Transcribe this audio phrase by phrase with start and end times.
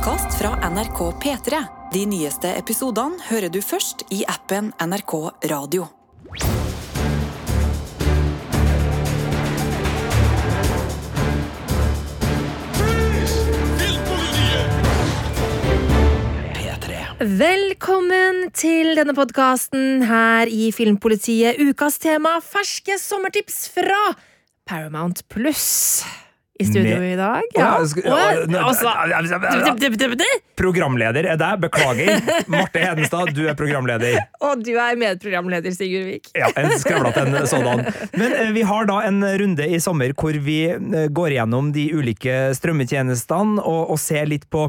[0.00, 1.58] podkast fra NRK P3.
[1.92, 5.12] De nyeste episodene hører du først i appen NRK
[5.50, 5.84] Radio.
[17.20, 21.60] Velkommen til denne podkasten her i Filmpolitiet.
[21.60, 24.00] Ukas tema ferske sommertips fra
[24.64, 26.00] Paramount Pluss.
[26.60, 27.42] I studio Med- i dag.
[27.56, 28.90] Altså,
[30.60, 32.20] Programleder er deg, beklager.
[32.52, 34.18] Marte Hedenstad, du er programleder.
[34.44, 36.28] og du er medprogramleder, Sigurd Vik.
[36.36, 37.84] Ja, en skravlete en sådan.
[38.18, 41.86] Men eh, vi har da en runde i sommer hvor vi eh, går gjennom de
[41.96, 44.66] ulike strømmetjenestene og, og ser litt på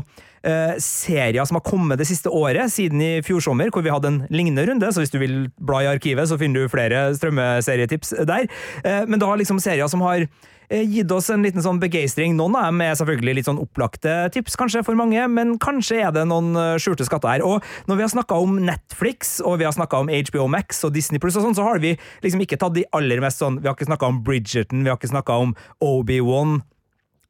[0.47, 4.13] eh, serier som har kommet det siste året, siden i fjor sommer, hvor vi hadde
[4.13, 4.93] en lignende runde.
[4.95, 8.47] Så hvis du vil bla i arkivet, så finner du flere strømmeserietips der.
[8.85, 10.27] Eh, men da liksom serier som har
[10.71, 12.35] gitt oss en liten sånn begeistring.
[12.37, 16.13] Noen av dem er selvfølgelig litt sånn opplagte tips, kanskje for mange, men kanskje er
[16.15, 17.45] det noen eh, skjulte skatter her.
[17.45, 20.95] Og når vi har snakka om Netflix, og vi har snakka om HBO Max og
[20.95, 23.67] Disney Pluss og sånn, så har vi liksom ikke tatt de aller mest sånn Vi
[23.67, 26.61] har ikke snakka om Bridgerton, vi har ikke snakka om Obi-Wan.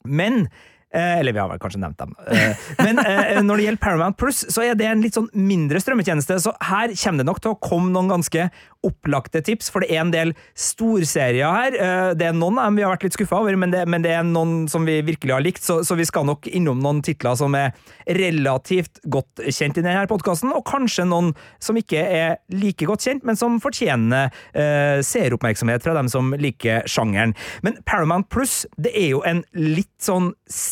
[0.06, 2.12] Men eh, Eller vi har vel kanskje nevnt dem.
[2.28, 5.80] Eh, Men eh, når det gjelder Paramount Plus, så er det en litt sånn mindre
[5.80, 8.50] strømmetjeneste, så her kommer det nok til å komme noen ganske
[8.84, 11.76] opplagte tips, for det er en del storserier her.
[11.78, 14.04] Eh, Det er noen av dem vi har vært litt skuffa over, men det, men
[14.04, 17.00] det er noen som vi virkelig har likt, så, så vi skal nok innom noen
[17.06, 17.72] titler som er
[18.10, 21.32] relativt godt kjent i denne podkasten, og kanskje noen
[21.62, 26.84] som ikke er like godt kjent, men som fortjener eh, seeroppmerksomhet fra dem som liker
[26.90, 27.36] sjangeren.
[27.66, 30.32] Men Paramount Plus det er jo en litt sånn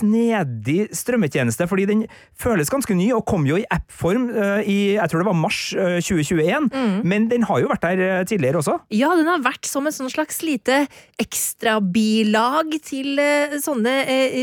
[0.10, 2.04] snedig strømmetjeneste, fordi den
[2.40, 5.62] føles ganske ny, og kom jo i appform eh, i jeg tror det var mars
[5.78, 6.70] eh, 2021,
[7.08, 8.80] men den har jo vært der eh, tidligere også.
[8.96, 10.86] Ja, den har vært som et sånn slags lite
[11.22, 13.20] ekstrabilag til
[13.64, 14.42] sånne eh,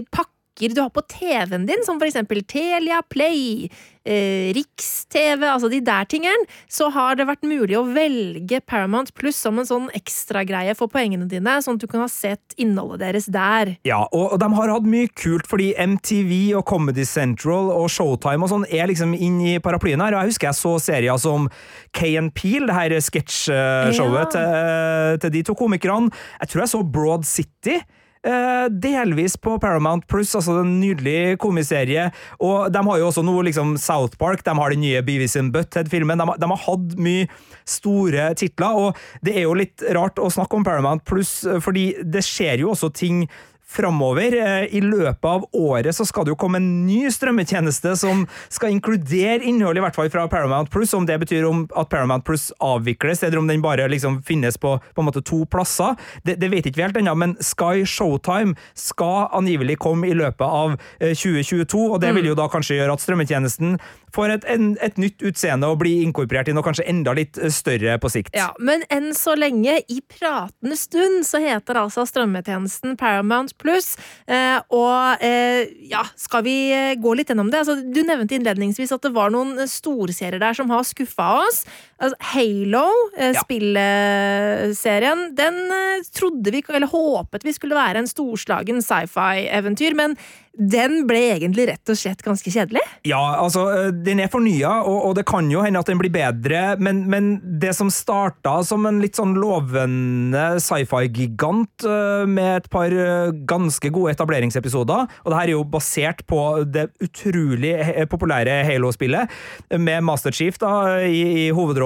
[0.56, 3.68] pakker du har på TV-en din, som for eksempel Telia Play,
[4.06, 9.36] eh, Riks-TV, altså de der tingene, så har det vært mulig å velge Paramount Pluss
[9.36, 13.26] som en sånn ekstragreie for poengene dine, sånn at du kan ha sett innholdet deres
[13.26, 13.74] der.
[13.84, 18.42] Ja, og, og de har hatt mye kult, fordi MTV og Comedy Central og Showtime
[18.46, 20.16] og sånn er liksom inn i paraplyen her.
[20.16, 21.50] Og jeg husker jeg så serier som
[21.96, 24.32] Kay and Peel, det her sketsjshowet Ja.
[24.32, 26.08] til, til de to komikerne.
[26.40, 27.80] Jeg tror jeg så Broad City.
[28.26, 32.08] Eh, delvis på Paramount Pluss, altså en nydelig komiserie.
[32.42, 35.54] Og de har jo også noe liksom South Park, de har den nye Beavis and
[35.54, 36.20] Butthead-filmen.
[36.20, 37.26] De, de har hatt mye
[37.66, 41.92] store titler, og det er jo litt rart å snakke om Paramount Plus, eh, fordi
[42.02, 43.26] det skjer jo også ting
[43.68, 44.36] framover.
[44.46, 48.74] Eh, I løpet av året så skal det jo komme en ny strømmetjeneste som skal
[48.74, 50.94] inkludere innhold, i hvert fall fra Paramount Plus.
[50.94, 54.76] Om det betyr om at Paramount Plus avvikles, eller om den bare liksom finnes på,
[54.78, 57.16] på en måte to plasser, det, det vet ikke vi helt ennå.
[57.18, 62.38] Men Sky Showtime skal angivelig komme i løpet av eh, 2022, og det vil jo
[62.38, 63.78] da kanskje gjøre at strømmetjenesten
[64.14, 67.52] får et, en, et nytt utseende og blir inkorporert i noe kanskje enda litt eh,
[67.52, 68.34] større på sikt.
[68.36, 73.94] Ja, Men enn så lenge, i pratende stund, så heter altså strømmetjenesten Paramount Pluss.
[74.28, 77.64] Eh, og eh, ja, skal vi eh, gå litt gjennom det?
[77.64, 81.64] Altså, du nevnte innledningsvis at det var noen eh, storserier der som har skuffa oss.
[81.96, 82.86] Altså, Halo,
[83.16, 83.40] eh, Ja.
[83.40, 90.16] spilleserien, den eh, trodde vi, eller håpet vi skulle være en storslagen sci-fi-eventyr, men
[90.56, 92.80] den ble egentlig rett og slett ganske kjedelig.
[93.04, 96.12] Ja, altså, øh, den er fornya, og, og det kan jo hende at den blir
[96.14, 102.70] bedre, men, men det som starta som en litt sånn lovende sci-fi-gigant øh, med et
[102.72, 107.74] par øh, ganske gode etableringsepisoder, og det her er jo basert på det utrolig
[108.08, 109.28] populære Halo-spillet,
[109.76, 110.72] med Master Chief da,
[111.04, 111.85] i, i hovedrollen.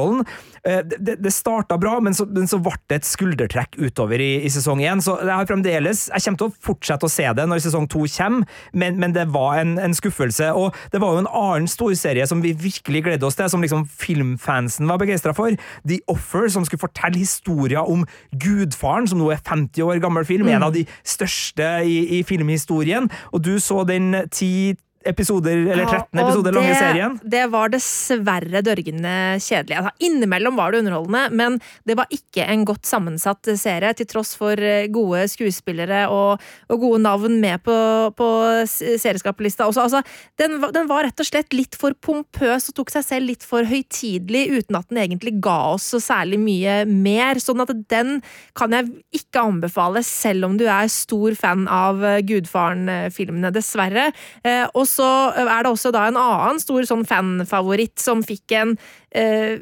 [0.65, 4.43] Eh, Det, det- starta bra, men så, men så ble det et skuldertrekk utover i,
[4.45, 5.01] i sesong én.
[5.01, 8.03] Så jeg har fremdeles Jeg kommer til å fortsette å se det når sesong to
[8.13, 8.45] kommer,
[8.75, 10.51] men, men det var en, en skuffelse.
[10.53, 13.87] Og det var jo en annen storserie som vi virkelig gledde oss til, som liksom
[13.89, 15.57] filmfansen var begeistra for.
[15.89, 18.05] The Offer, som skulle fortelle historier om
[18.37, 20.49] Gudfaren, som nå er 50 år gammel film.
[20.53, 23.09] En av de største i, i filmhistorien.
[23.33, 24.77] Og du så den ti
[25.09, 27.15] episoder, eller 13 Ja, episoder lange serien.
[27.25, 29.79] Det var dessverre dørgende kjedelig.
[29.79, 31.57] Altså, innimellom var det underholdende, men
[31.89, 36.83] det var ikke en godt sammensatt serie, til tross for eh, gode skuespillere og, og
[36.85, 37.77] gode navn med på,
[38.19, 38.29] på
[38.69, 39.87] serieskaperlista også.
[39.87, 40.03] Altså,
[40.41, 43.65] den, den var rett og slett litt for pompøs og tok seg selv litt for
[43.69, 47.41] høytidelig, uten at den egentlig ga oss så særlig mye mer.
[47.41, 48.19] Sånn at den
[48.59, 48.91] kan jeg
[49.23, 54.11] ikke anbefale, selv om du er stor fan av eh, Gudfaren-filmene, dessverre.
[54.45, 58.75] Eh, Og så er det også da en annen stor sånn fanfavoritt som fikk en
[59.15, 59.61] eh,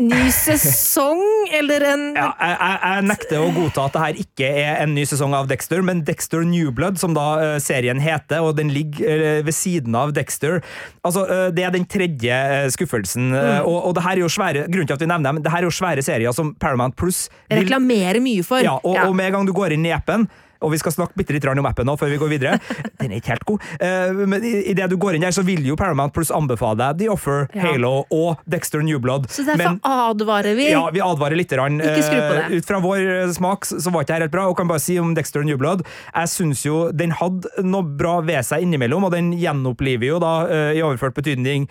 [0.00, 1.20] ny sesong,
[1.52, 4.94] eller en Ja, jeg, jeg, jeg nekter å godta at det her ikke er en
[4.96, 8.72] ny sesong av Dexter, men Dexter New Blood, som da uh, serien heter, og den
[8.72, 10.60] ligger uh, ved siden av Dexter.
[11.04, 12.38] Altså, uh, Det er den tredje
[12.74, 13.32] skuffelsen.
[13.32, 13.68] Mm.
[13.68, 15.64] Og, og det her er jo svære grunnen til at vi nevner dem, det her
[15.64, 18.64] er jo svære serier som Paramount Plus vil reklamerer mye for.
[18.64, 20.26] ja, og, og med en gang du går inn i appen
[20.62, 22.58] og vi skal snakke bitte litt om appen nå før vi går videre.
[23.02, 23.66] Den er ikke helt god.
[23.82, 26.78] Eh, men i, i det du går inn der, så vil jo Paramount Plus anbefale
[26.80, 27.66] deg The Offer, Ja.
[27.72, 29.28] Halo og Dexter New Blood.
[29.32, 30.70] Så derfor Men- advarer vi.
[30.72, 31.50] ja, vi advarer litt.
[31.52, 31.80] Grann.
[31.84, 32.44] Ikke skru på det.
[32.46, 34.80] Eh, Ut fra vår eh, smak så var ikke det helt bra, og kan bare
[34.80, 39.04] si om Dexter New Blood Jeg syns jo den hadde noe bra ved seg innimellom,
[39.04, 40.30] og den gjenoppliver jo da,
[40.72, 41.66] i overført betydning,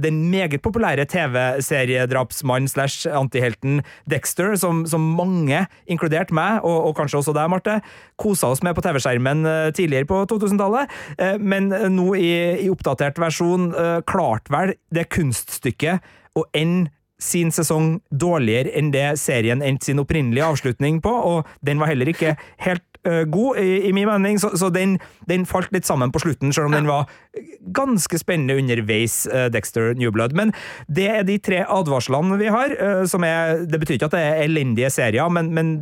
[0.00, 7.20] den meget populære TV-seriedrapsmannen slash antihelten Dexter, som, som mange, inkludert meg, og, og kanskje
[7.20, 7.78] også deg, Marte,
[8.28, 10.92] kosa oss med på TV-skjermen eh, tidligere på 2000-tallet.
[11.18, 12.30] Eh, Men eh, nå i,
[12.64, 13.70] i oppdatert versjon
[14.08, 16.04] klarte vel det kunststykket
[16.38, 21.80] å ende sin sesong dårligere enn det serien endte sin opprinnelige avslutning på, og den
[21.82, 22.84] var heller ikke helt
[23.32, 24.96] god, i, i min mening, så, så den,
[25.30, 27.08] den falt litt sammen på slutten, selv om den var
[27.74, 30.34] ganske spennende underveis, uh, Dexter New Blood.
[30.36, 30.52] Men
[30.86, 34.24] det er de tre advarslene vi har, uh, som er Det betyr ikke at det
[34.26, 35.72] er elendige serier, men, men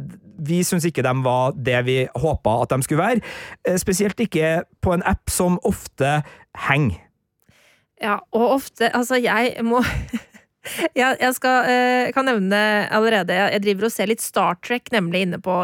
[0.48, 3.24] vi syns ikke de var det vi håpa at de skulle være.
[3.66, 6.20] Eh, Spesielt ikke på en app som ofte
[6.68, 7.02] henger.
[8.02, 9.80] Ja, og ofte Altså, jeg må
[10.98, 12.58] Jeg, jeg skal, eh, kan nevne
[12.92, 15.62] allerede Jeg driver og ser litt Star Trek, nemlig inne på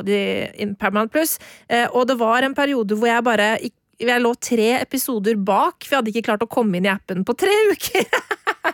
[0.79, 1.39] Paramount Plus.
[1.69, 3.49] Eh, og det var en periode hvor jeg bare
[4.03, 7.23] jeg lå tre episoder bak, for jeg hadde ikke klart å komme inn i appen
[7.27, 8.09] på tre uker.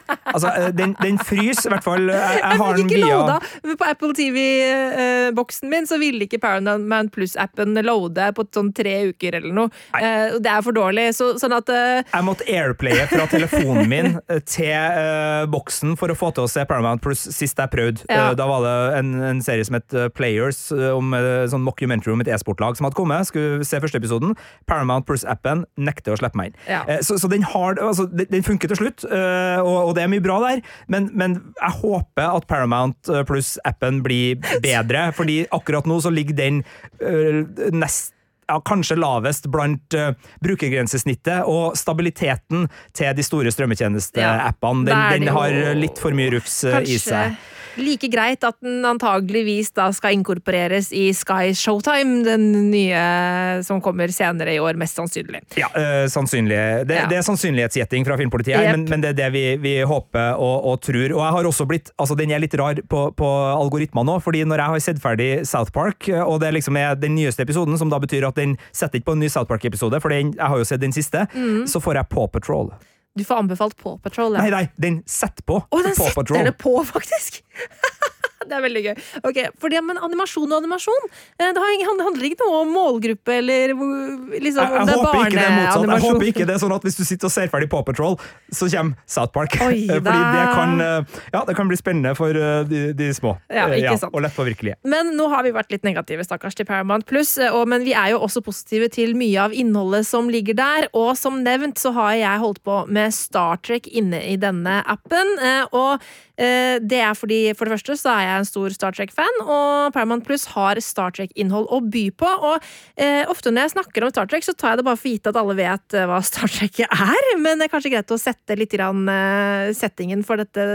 [0.08, 2.08] Altså, øh, den, den fryser, i hvert fall.
[2.08, 3.38] Jeg, jeg, Jeg har den via loada.
[3.78, 9.55] På Apple TV-boksen min så ville ikke Paramount Plus-appen loade på sånn tre uker eller
[9.55, 9.72] noe.
[9.94, 10.02] Nei.
[10.43, 11.08] det er for dårlig.
[11.16, 12.00] Så, sånn at uh...
[12.02, 16.50] Jeg måtte airplaye fra telefonen min eh, til uh, boksen for å få til å
[16.50, 18.04] se Paramount Plus sist jeg prøvde.
[18.08, 18.31] Ja.
[18.31, 21.64] Uh, da var det en, en serie som het eh, Players, eh, om eh, sånn
[21.66, 23.28] mockumentary om et e-sportlag som hadde kommet.
[23.28, 24.34] Skulle se første episoden.
[24.70, 26.58] Paramount Plus-appen nekter å slippe meg inn.
[26.69, 26.82] Ja.
[26.88, 30.05] Eh, så, så den, har, altså, den, den funker til slutt, eh, og, og det
[30.06, 30.62] er mye bra der,
[30.93, 36.39] men, men jeg håper at Paramount eh, Plus-appen blir bedre, fordi akkurat nå så ligger
[36.39, 36.62] den
[37.03, 37.43] øh,
[37.75, 38.15] nest
[38.49, 42.65] ja, kanskje lavest blant uh, brukergrensesnittet, og stabiliteten
[42.97, 44.87] til de store strømmetjenesteappene.
[44.89, 47.37] Den, er det den har litt for mye rufs uh, i seg.
[47.80, 54.08] Like greit at den antageligvis da skal inkorporeres i Sky Showtime, den nye som kommer
[54.14, 55.40] senere i år, mest sannsynlig.
[55.58, 56.58] Ja, øh, sannsynlig.
[56.88, 57.06] Det, Ja.
[57.10, 58.76] det er sannsynlighetsgjetting fra filmpolitiet, her, Jep.
[58.76, 61.08] men, men det er det vi, vi håper og, og tror.
[61.14, 64.44] Og jeg har også blitt, altså Den er litt rar på, på algoritmer nå, fordi
[64.44, 67.88] når jeg har sett ferdig South Park, og det liksom er den nyeste episoden, som
[67.90, 70.58] da betyr at den setter ikke på en ny South Park-episode, for den, jeg har
[70.58, 71.66] jo sett den siste, Mm.
[71.69, 72.70] så får jeg Paw Patrol.
[73.19, 74.37] Du får anbefalt Paw Patrol.
[74.38, 74.44] Ja.
[74.47, 76.38] Nei, nei, den setter på Å, den Paw Patrol.
[76.38, 77.43] setter det på, faktisk!
[78.49, 78.95] det er veldig gøy.
[79.29, 81.09] Ok, for det, men Animasjon og animasjon,
[81.39, 85.89] eh, det handler ikke noe om målgruppe eller liksom, Jeg, jeg, det er er motsatt.
[85.89, 88.17] Jeg håper ikke det er sånn at hvis du sitter og ser ferdig Paw Patrol,
[88.55, 89.56] så kommer South Park.
[89.65, 93.37] Oi, Fordi det kan, eh, ja, det kan bli spennende for eh, de, de små.
[93.53, 94.15] Ja, ikke sant.
[94.15, 94.79] Og lettpåvirkelige.
[94.89, 97.37] Men nå har vi vært litt negative, stakkars, til Paramount Pluss.
[97.69, 100.89] Men vi er jo også positive til mye av innholdet som ligger der.
[100.97, 105.35] Og som nevnt så har jeg holdt på med Star Trek inne i denne appen.
[105.77, 106.03] Og
[106.39, 110.25] det er fordi, for det første, så er jeg en stor Star Trek-fan, og Paramount
[110.26, 112.29] Plus har Star Trek-innhold å by på.
[112.52, 115.12] Og eh, ofte når jeg snakker om Star Trek, så tar jeg det bare for
[115.12, 117.31] gitt at alle vet eh, hva Star Trek er.
[117.43, 120.68] Men det er kanskje greit å sette litt grann, eh, settingen for dette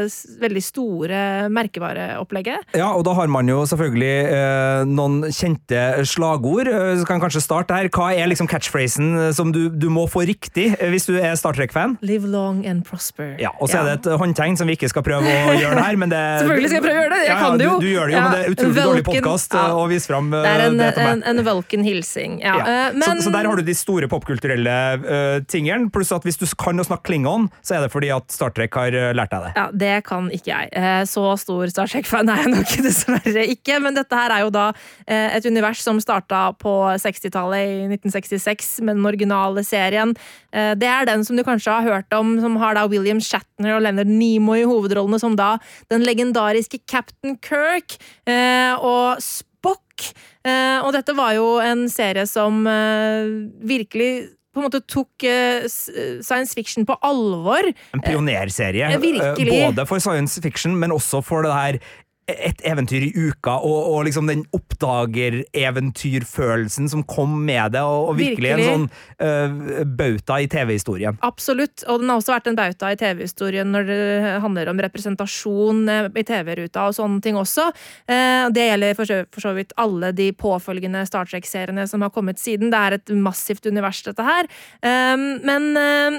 [0.44, 2.74] veldig store merkevareopplegget.
[2.78, 6.70] Ja, og da har man jo selvfølgelig eh, noen kjente slagord.
[6.70, 7.90] Eh, Så kan kanskje starte her.
[7.94, 11.36] Hva er liksom catchphrasen eh, som du, du må få riktig eh, hvis du er
[11.40, 11.98] Star Trek-fan?
[12.06, 13.36] Live long and prosper.
[13.42, 15.86] Ja, og så er det et håndtegn som vi ikke skal prøve å gjøre det
[15.88, 17.68] her, men det Selvfølgelig skal jeg prøve å gjøre det, jeg ja, ja, kan det
[17.70, 17.76] jo.
[17.80, 19.64] Du, du gjør det jo, Ja, men det er utrolig dårlig Vulcan, podkast ja.
[19.78, 22.38] å vise fram eh, Det er en, det en, en Vulcan-hilsing.
[22.44, 22.56] Ja.
[22.60, 22.66] Ja.
[22.90, 26.40] eh, Men så, så der har du de store popkulturelle uh, tingene, pluss at hvis
[26.42, 29.32] du kan å snakke klingon, så er det fordi at Star Trek har eh, lært
[29.34, 29.54] deg det.
[29.58, 30.70] ja, det kan ikke jeg.
[30.80, 33.80] Eh, Så stor Star Trek-fan er jeg nok dessverre ikke.
[33.84, 34.70] Men dette her er jo da
[35.08, 36.72] eh, et univers som starta på
[37.04, 40.14] 60-tallet, i 1966, med den originale serien.
[40.54, 43.76] Eh, Det er den som du kanskje har hørt om, som har da William Shatner
[43.78, 45.58] og Leonard Nimoy i hovedrollene, som da
[45.92, 47.98] den legendariske Captain Kirk
[48.30, 50.14] eh, og Spock.
[50.44, 54.14] Eh, Og dette var jo en serie som eh, virkelig
[54.54, 57.66] på en måte tok uh, science fiction på alvor.
[57.96, 58.86] En pionerserie.
[58.94, 61.80] Uh, Både for science fiction, men også for det her
[62.28, 68.18] et eventyr i uka, og, og liksom den oppdagereventyrfølelsen som kom med det, og, og
[68.20, 68.64] virkelig, Virkelig.
[68.64, 68.88] en sånn
[69.20, 69.52] uh,
[70.00, 71.18] bauta i TV-historien.
[71.26, 74.02] Absolutt, og den har også vært en bauta i TV-historien når det
[74.44, 77.66] handler om representasjon eh, i TV-ruta og sånne ting også.
[78.08, 82.12] Uh, Det gjelder for så, for så vidt alle de påfølgende Star Trek-seriene som har
[82.16, 82.72] kommet siden.
[82.72, 84.44] Det er et massivt univers, dette her.
[84.80, 85.64] Uh, Men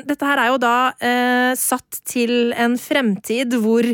[0.05, 0.93] dette her er jo da
[1.59, 3.85] satt til en fremtid hvor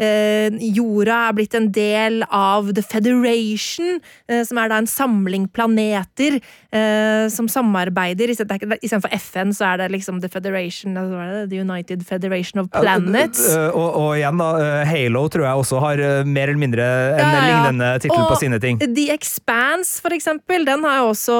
[0.00, 6.40] jorda er blitt en del av The Federation, eh, som er da en samling planeter
[6.72, 8.30] eh, som samarbeider.
[8.30, 8.34] Er
[8.80, 11.46] Istedenfor FN, så er det liksom The Federation altså?
[11.50, 13.42] The United Federation of Planets.
[13.48, 14.50] Uh, og, og igjen, da,
[14.88, 18.60] Halo tror jeg også har mer eller mindre en Ja, ja, lignende tittel på sine
[18.62, 18.80] ting.
[18.80, 21.38] The Expanse, for eksempel, den har jo også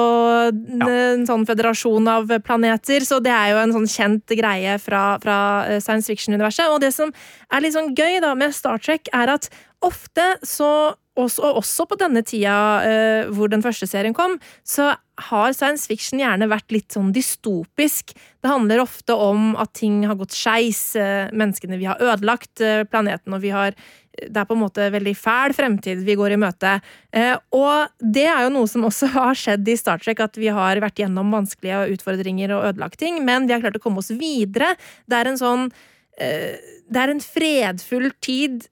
[0.51, 5.37] en sånn federasjon av planeter, så det er jo en sånn kjent greie fra, fra
[5.67, 6.71] eh, science fiction-universet.
[6.71, 7.13] Og det som
[7.51, 9.49] er litt sånn gøy da med Star Trek, er at
[9.81, 14.93] ofte så også, og også på denne tida uh, hvor den første serien kom, så
[15.21, 18.13] har science fiction gjerne vært litt sånn dystopisk.
[18.41, 22.83] Det handler ofte om at ting har gått skeis, uh, menneskene vi har ødelagt uh,
[22.87, 23.75] planeten, og vi har
[24.11, 26.73] det er på en måte veldig fæl fremtid vi går i møte.
[27.55, 30.81] Og det er jo noe som også har skjedd i Star Trek, at vi har
[30.83, 34.73] vært gjennom vanskelige utfordringer og ødelagt ting, men vi har klart å komme oss videre.
[35.07, 35.71] Det er en sånn
[36.11, 38.67] Det er en fredfull tid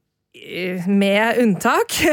[0.87, 1.95] med unntak.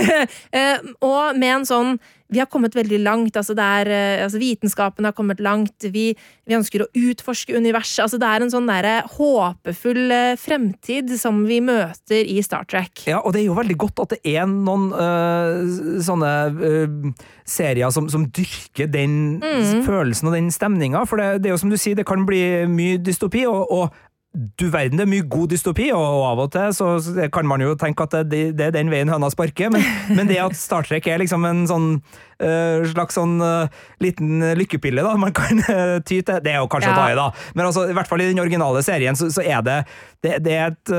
[0.56, 1.96] Eh, og med en sånn
[2.32, 3.36] Vi har kommet veldig langt.
[3.38, 5.84] altså det er, eh, altså Vitenskapen har kommet langt.
[5.92, 6.08] Vi,
[6.48, 8.00] vi ønsker å utforske universet.
[8.02, 13.04] altså Det er en sånn der, håpefull eh, fremtid som vi møter i Star Trek.
[13.06, 17.12] Ja, og det er jo veldig godt at det er noen øh, sånne øh,
[17.46, 19.84] serier som, som dyrker den Mm.
[19.86, 22.40] følelsen og den stemninga, for det, det er jo som du sier, det kan bli
[22.70, 23.94] mye dystopi, og, og
[24.36, 26.90] du verden, det er mye god dystopi, og, av og til så,
[27.32, 29.84] kan man jo tenke at det, det er den veien høna sparker, men,
[30.16, 33.70] men det at Star Trek er liksom en sånn øh, slags sånn øh,
[34.04, 37.18] liten lykkepille da, man kan øh, ty til, det er jo kanskje å ta i
[37.18, 39.78] da, men altså, i hvert fall i den originale serien så, så er det,
[40.26, 40.94] det, det er et,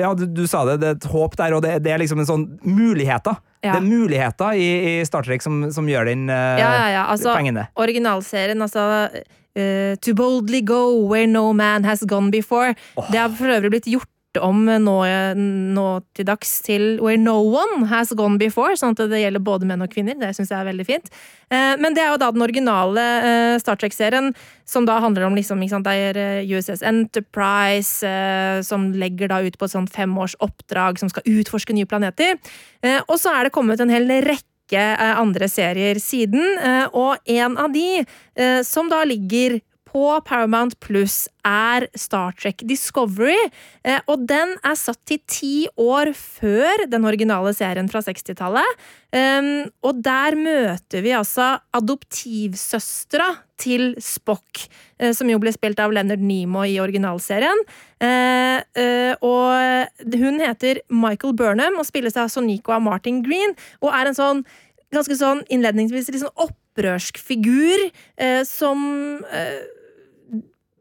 [0.00, 2.30] ja, du, du sa det, det er et håp der, og det, er liksom en
[2.30, 3.38] sånn muligheter.
[3.64, 3.72] Ja.
[3.74, 4.68] Det er muligheter i,
[5.00, 7.04] i Star Trek som, som gjør den øh, Ja, ja, ja.
[7.10, 7.66] Altså, pengene.
[7.74, 9.08] originalserien, altså
[9.54, 12.74] eh, To boldly go where no man has gone before.
[13.10, 14.94] Det har for øvrig blitt gjort om nå,
[15.74, 15.86] nå
[16.16, 19.84] til dags til Where no one has gone before, sånn at det gjelder både menn
[19.84, 20.18] og kvinner.
[20.18, 21.08] Det syns jeg er veldig fint.
[21.48, 24.32] Eh, men det er jo da den originale eh, Star Trek-serien,
[24.68, 29.40] som da handler om liksom, sant, det er eh, USS Enterprise, eh, som legger da
[29.44, 32.38] ut på et sånt femårs oppdrag som skal utforske nye planeter.
[32.84, 36.88] Eh, og så er det kommet en hel rekke rekke eh, andre serier siden, eh,
[36.92, 38.04] og en av de
[38.36, 43.38] eh, som da ligger på Paramount Pluss, er Star Trek Discovery.
[44.06, 48.68] Og den er satt til ti år før den originale serien fra 60-tallet.
[49.16, 54.64] Um, Og der møter vi altså adoptivsøstera til Spock,
[54.98, 57.64] eh, som jo ble spilt av Leonard Nemo i originalserien.
[58.00, 63.92] Eh, eh, Og hun heter Michael Burnham og spilles av Sonico av Martin Green, og
[63.92, 64.44] er en sånn
[64.94, 67.90] ganske sånn innledningsvis litt sånn opprørsk figur
[68.48, 68.78] som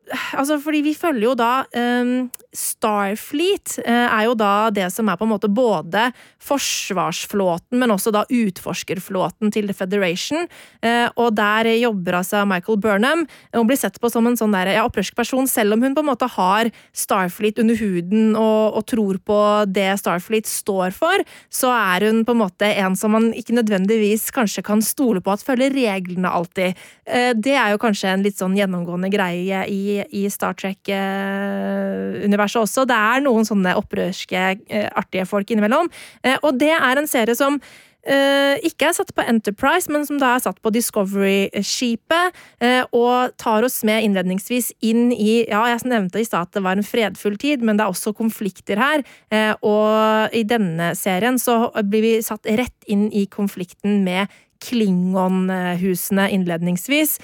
[0.07, 5.27] Altså, fordi vi følger jo da um, Starfleet er jo da det som er på
[5.27, 6.05] en måte både
[6.47, 10.47] forsvarsflåten, men også da utforskerflåten til The Federation.
[10.81, 13.25] Eh, og der jobber altså Michael Burnham.
[13.55, 16.11] Hun blir sett på som en sånn ja, opprørsk person, selv om hun på en
[16.11, 19.39] måte har Starfleet under huden og, og tror på
[19.73, 21.17] det Starfleet står for,
[21.53, 25.33] så er hun på en måte en som man ikke nødvendigvis kanskje kan stole på
[25.33, 26.69] at følger reglene alltid.
[27.05, 32.85] Eh, det er jo kanskje en litt sånn gjennomgående greie i, i Star Trek-universet også.
[32.89, 35.87] Det er noen sånne opprørske, eh, artige folk innimellom.
[36.37, 37.59] Eh, og det er en serie som
[38.07, 43.33] Uh, ikke er satt på Enterprise, men som da er satt på Discovery-skipet, Uh, og
[43.37, 46.87] tar oss med innledningsvis inn i Ja, jeg nevnte i stad at det var en
[46.87, 49.03] fredfull tid, men det er også konflikter her.
[49.33, 54.31] Uh, og i denne serien så blir vi satt rett inn i konflikten med
[54.63, 57.19] Klingon-husene innledningsvis,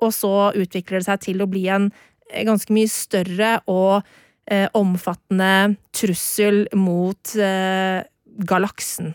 [0.00, 1.90] og så utvikler det seg til å bli en
[2.32, 4.06] ganske mye større og
[4.72, 8.00] omfattende trussel mot eh,
[8.38, 9.14] galaksen.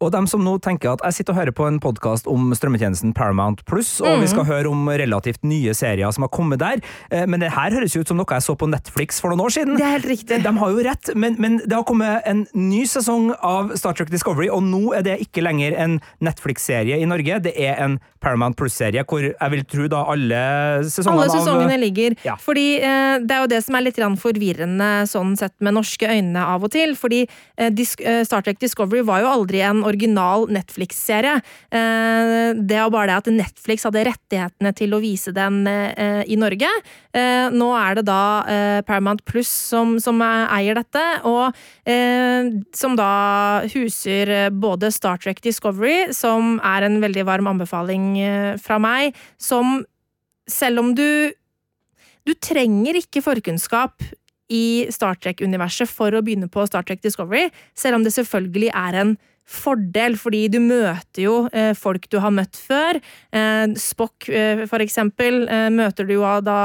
[0.00, 3.12] Og dem som nå tenker at jeg sitter og hører på en podkast om strømmetjenesten
[3.12, 4.20] Paramount Pluss, og Mm.
[4.22, 6.80] vi skal høre om relativt nye serier som har kommet der,
[7.10, 9.44] eh, men det her høres jo ut som noe jeg så på Netflix for noen
[9.44, 9.76] år siden.
[9.76, 10.42] Det er helt riktig.
[10.42, 14.08] De har jo rett, men, men det har kommet en ny sesong av Star Trek
[14.08, 18.56] Discovery, og nå er det ikke lenger en Netflix-serie i Norge, det er en Paramount
[18.56, 20.40] Plus-serie, hvor jeg vil tro da alle
[20.84, 22.16] sesongene Alle sesongene av ligger.
[22.26, 22.36] Ja.
[22.40, 26.40] Fordi eh, Det er jo det som er litt forvirrende sånn sett med norske øyne
[26.44, 26.94] av og til.
[26.98, 27.22] Fordi
[27.56, 31.40] eh, eh, Star Trek Discovery var jo aldri en original Netflix-serie.
[31.70, 36.38] Eh, det var bare det at Netflix hadde rettighetene til å vise den eh, i
[36.40, 36.70] Norge.
[37.12, 38.22] Eh, nå er det da
[38.86, 41.56] Paramount Plus som, som eier dette, og
[42.76, 43.10] som da
[43.72, 48.12] huser både Star Trek Discovery, som er en veldig varm anbefaling
[48.62, 49.80] fra meg, som
[50.50, 51.32] selv om du
[52.28, 54.04] Du trenger ikke forkunnskap
[54.50, 58.98] i Star Trek-universet for å begynne på Star Trek Discovery, selv om det selvfølgelig er
[59.04, 59.16] en
[59.50, 63.00] fordel, fordi du møter jo eh, folk du har møtt før.
[63.34, 65.42] Eh, Spock, eh, for eksempel,
[65.74, 66.60] møter du jo da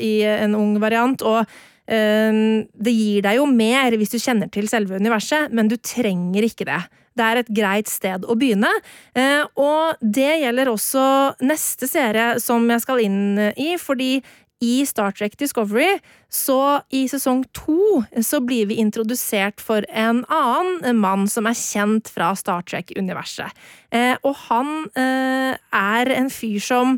[0.00, 1.44] i en ung variant, og
[1.92, 6.64] det gir deg jo mer hvis du kjenner til selve universet, men du trenger ikke
[6.68, 6.78] det.
[7.18, 8.70] Det er et greit sted å begynne,
[9.60, 11.02] og det gjelder også
[11.44, 13.18] neste serie som jeg skal inn
[13.60, 14.22] i, fordi
[14.62, 15.98] i Star Trek Discovery,
[16.30, 22.10] så i sesong to så blir vi introdusert for en annen mann som er kjent
[22.12, 23.50] fra Star Trek-universet.
[23.90, 26.96] Eh, og han eh, er en fyr som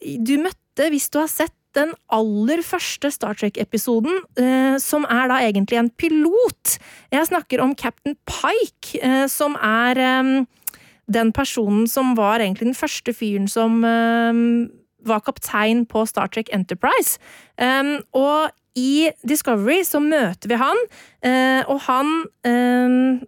[0.00, 5.40] du møtte hvis du har sett den aller første Star Trek-episoden, eh, som er da
[5.42, 6.76] egentlig en pilot.
[7.12, 10.44] Jeg snakker om Captain Pike, eh, som er eh,
[11.12, 14.44] den personen som var egentlig den første fyren som eh,
[15.06, 17.18] var kaptein på Star Trek Enterprise.
[17.58, 20.86] Um, og i Discovery så møter vi han,
[21.26, 22.12] uh, og han
[22.48, 23.20] um,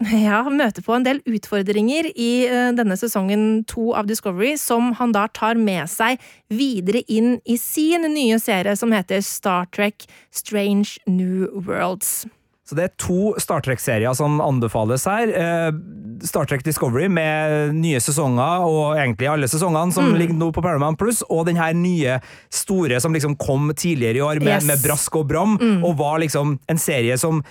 [0.26, 5.14] ja, møter på en del utfordringer i uh, denne sesongen to av Discovery, som han
[5.16, 6.20] da tar med seg
[6.52, 12.26] videre inn i sin nye serie som heter Star Trek Strange New Worlds.
[12.70, 15.26] Så det er to Star Trek-serier som anbefales her.
[15.34, 15.72] Eh,
[16.22, 20.98] Star Trek Discovery med nye sesonger, og egentlig alle sesongene som ligger nå på Paramount
[21.00, 22.18] Plus, og den her nye
[22.54, 24.68] store som liksom kom tidligere i år med, Yes.
[24.68, 27.42] med brask og bram, og var liksom en serie som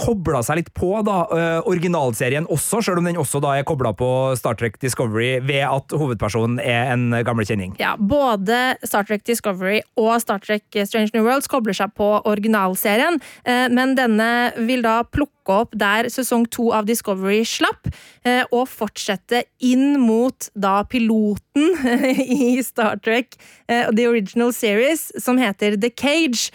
[0.00, 3.92] kobla seg litt på da, eh, originalserien også, selv om den også da er kobla
[3.96, 7.74] på Star Trek Discovery ved at hovedpersonen er en gammel kjenning.
[7.80, 13.20] Ja, både Star Trek Discovery og Star Trek Strange New Worlds kobler seg på originalserien,
[13.44, 17.90] eh, men denne vil da plukke opp der sesong to av Discovery slapp,
[18.24, 21.74] eh, og fortsette inn mot da piloten
[22.40, 23.36] i Star Trek,
[23.70, 26.50] The Original Series, som heter The Cage.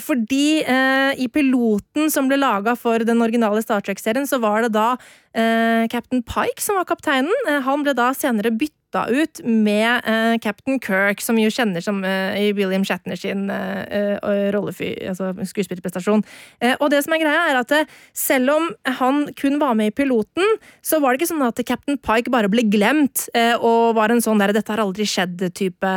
[0.00, 4.92] Fordi i piloten som ble laga for den originale Star Trek-serien, så var det da
[5.32, 7.32] eh, Captain Pike som var kapteinen.
[7.48, 11.98] Eh, Han ble da senere bytta ut med eh, Captain Kirk, som jo kjenner som
[12.06, 16.24] eh, William Shatner sin eh, eh, altså skuespillerprestasjon.
[16.60, 19.92] Eh, og det som er greia, er at eh, selv om han kun var med
[19.92, 24.12] i piloten, så var det ikke sånn at Captain Pike bare ble glemt og var
[24.12, 25.92] en sånn der 'dette har aldri skjedd'-type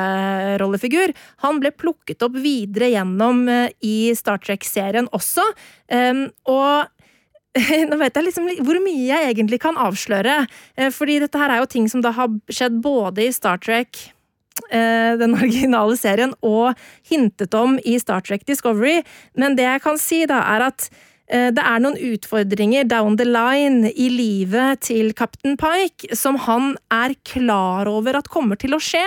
[0.62, 1.14] rollefigur.
[1.46, 3.46] Han ble plukket opp videre gjennom
[3.84, 5.46] i Star Trek-serien også,
[5.94, 6.97] eh, og
[7.90, 10.44] nå vet jeg liksom hvor mye jeg egentlig kan avsløre,
[10.78, 14.00] eh, fordi dette her er jo ting som da har skjedd både i Star Trek
[14.72, 19.02] eh, den originale serien og hintet om i Star Trek Discovery,
[19.36, 20.90] men det jeg kan si da er at
[21.32, 26.76] eh, det er noen utfordringer down the line i livet til Captain Pike som han
[26.94, 29.06] er klar over at kommer til å skje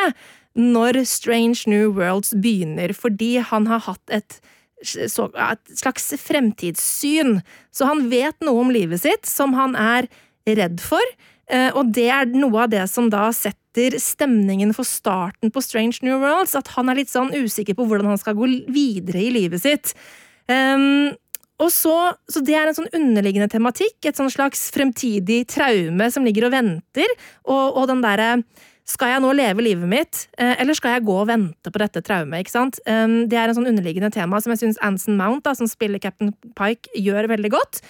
[0.58, 4.40] når Strange New Worlds begynner, fordi han har hatt et
[4.82, 7.40] så, et slags fremtidssyn.
[7.74, 10.08] Så han vet noe om livet sitt som han er
[10.48, 11.04] redd for,
[11.52, 16.00] eh, og det er noe av det som da setter stemningen for starten på Strange
[16.02, 19.32] New Worlds, at han er litt sånn usikker på hvordan han skal gå videre i
[19.34, 19.92] livet sitt.
[20.50, 21.12] Um,
[21.60, 21.94] og så,
[22.32, 26.54] så det er en sånn underliggende tematikk, et sånn slags fremtidig traume som ligger og
[26.56, 27.14] venter,
[27.44, 28.30] og, og den derre
[28.90, 32.02] skal jeg nå leve livet mitt, eh, eller skal jeg gå og vente på dette
[32.02, 32.50] traumet?
[32.86, 36.02] Um, Det er en sånn underliggende tema som jeg syns Anson Mount, da, som spiller
[36.02, 37.82] Captain Pike, gjør veldig godt.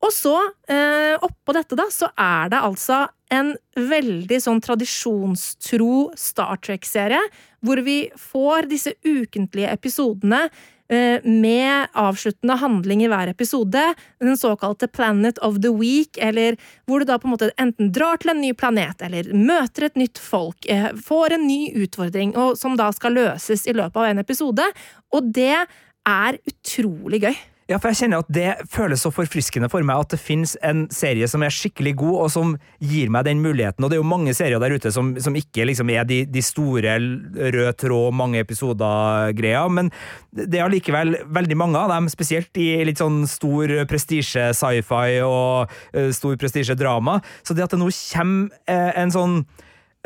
[0.00, 0.36] Og så,
[0.70, 7.20] eh, oppå dette, da, så er det altså en veldig sånn tradisjonstro Star Trek-serie,
[7.64, 10.48] hvor vi får disse ukentlige episodene
[10.88, 13.82] med avsluttende handling i hver episode,
[14.24, 16.56] den såkalte Planet of the Week, eller
[16.88, 20.00] hvor du da på en måte enten drar til en ny planet, eller møter et
[20.00, 24.08] nytt folk, eh, får en ny utfordring, og som da skal løses i løpet av
[24.08, 24.64] en episode.
[25.12, 25.66] Og det
[26.08, 27.36] er utrolig gøy.
[27.68, 30.86] Ja, for jeg kjenner at det føles så forfriskende for meg at det finnes en
[30.94, 33.84] serie som er skikkelig god, og som gir meg den muligheten.
[33.84, 36.44] Og det er jo mange serier der ute som, som ikke liksom er de, de
[36.44, 39.92] store rød tråd, mange episoder-greia, men
[40.32, 45.68] det er allikevel veldig mange av dem, spesielt i litt sånn stor prestisje sci-fi og
[45.68, 47.18] uh, stor prestisje drama.
[47.44, 49.40] Så det at det nå kommer uh, en sånn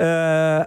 [0.03, 0.67] uh,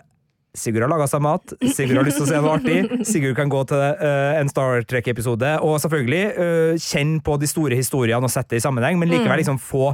[0.56, 2.78] Sigurd har laga seg mat, Sigurd har lyst til å se noe artig.
[3.12, 7.80] Sigurd kan gå til uh, en Star Trek-episode, og selvfølgelig uh, kjenne på de store
[7.80, 9.42] historiene og sette det i sammenheng, men likevel mm.
[9.44, 9.92] liksom få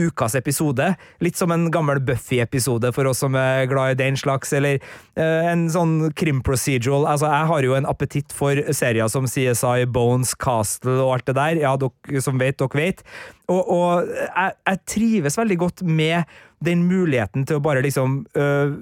[0.00, 0.86] ukas episode.
[1.22, 4.80] Litt som en gammel Buffy-episode for oss som er glad i den slags, eller
[5.18, 7.06] uh, en sånn krim-procedural.
[7.10, 11.36] Altså, jeg har jo en appetitt for serier som CSI, Bones, Castle og alt det
[11.38, 11.62] der.
[11.62, 13.04] Ja, dere som vet, dere vet.
[13.46, 16.24] Og, og jeg, jeg, trives veldig godt med
[16.64, 18.74] den muligheten til å bare liksom uh,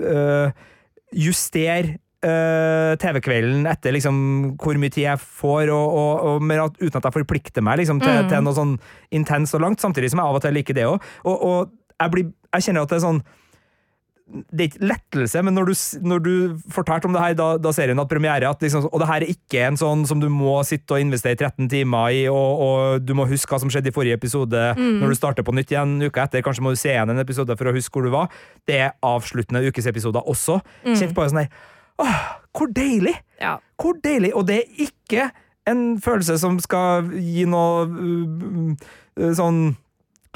[0.00, 0.64] uh,
[1.14, 4.16] justere uh, TV-kvelden etter liksom,
[4.60, 8.24] hvor mye tid jeg får, og, og, og uten at jeg forplikter meg liksom, til,
[8.24, 8.32] mm.
[8.32, 8.74] til, noe sånn
[9.14, 11.08] intenst og langt, samtidig som jeg av og til liker det òg.
[11.24, 13.24] Og, og jeg, blir, jeg kjenner at det er sånn
[14.24, 15.74] det er ikke lettelse, men når du,
[16.08, 16.32] når du
[16.72, 19.32] fortalte om det her da, da serien hadde premiere, at liksom, og det her er
[19.34, 23.12] ikke en sånn som du må sitte og investere 13 timer i, og, og du
[23.18, 24.96] må huske hva som skjedde i forrige episode mm.
[25.02, 27.56] når du starter på nytt igjen uka etter, kanskje må du se igjen en episode
[27.60, 28.32] for å huske hvor du var.
[28.64, 30.56] Det er avsluttende ukesepisoder også.
[30.86, 30.96] Mm.
[30.96, 31.52] Kjent på sånn her
[32.02, 32.20] Åh,
[32.54, 33.14] hvor deilig!
[33.40, 33.58] Ja.
[33.80, 34.34] Hvor deilig!
[34.34, 35.30] Og det er ikke
[35.70, 38.74] en følelse som skal gi noe uh,
[39.20, 39.74] uh, sånn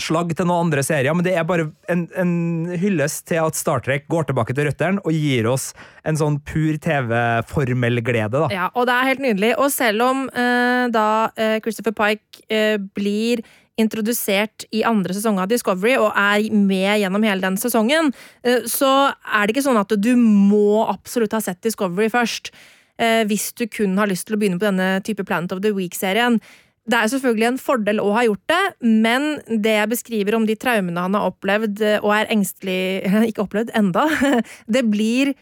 [0.03, 2.33] slag til noen andre serier, men det er bare en, en
[2.79, 5.73] hyllest til at Star Trek går tilbake til røttene og gir oss
[6.09, 8.45] en sånn pur TV-formelglede.
[8.45, 8.49] da.
[8.55, 9.53] Ja, og det er helt nydelig.
[9.59, 13.43] Og selv om eh, da eh, Christopher Pike eh, blir
[13.79, 18.13] introdusert i andre sesong av Discovery og er med gjennom hele den sesongen,
[18.43, 22.53] eh, så er det ikke sånn at du må absolutt ha sett Discovery først.
[22.99, 25.71] Eh, hvis du kun har lyst til å begynne på denne type Planet of the
[25.75, 26.41] Week-serien.
[26.89, 30.57] Det er selvfølgelig en fordel å ha gjort det, men det jeg beskriver om de
[30.57, 32.81] traumene han har opplevd eh, og er engstelig
[33.29, 34.09] Ikke opplevd enda.
[34.75, 35.35] Det blir,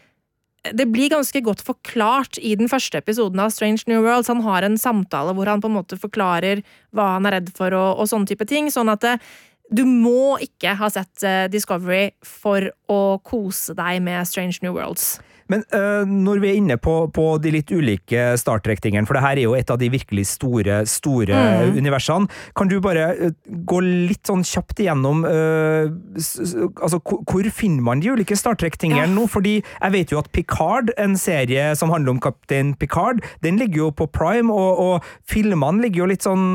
[0.73, 4.31] det blir ganske godt forklart i den første episoden av Strange New Worlds.
[4.31, 6.63] Han har en samtale hvor han på en måte forklarer
[6.95, 8.71] hva han er redd for og, og sånne type ting.
[8.73, 9.35] Sånn at det, eh,
[9.69, 15.17] du må ikke ha sett eh, Discovery for å kose deg med Strange New Worlds.
[15.51, 19.23] Men øh, når vi er inne på, på de litt ulike Star Trek-tingene, for det
[19.23, 21.77] her er jo et av de virkelig store, store mm.
[21.79, 22.27] universene,
[22.57, 23.35] kan du bare øh,
[23.67, 29.11] gå litt sånn kjapt igjennom uh, altså, Hvor finner man de ulike Star Trek-tingene ja.
[29.11, 29.27] nå?
[29.31, 33.87] Fordi jeg vet jo at Picard, en serie som handler om kaptein Picard, den ligger
[33.87, 36.45] jo på Prime, og, og filmene ligger jo litt sånn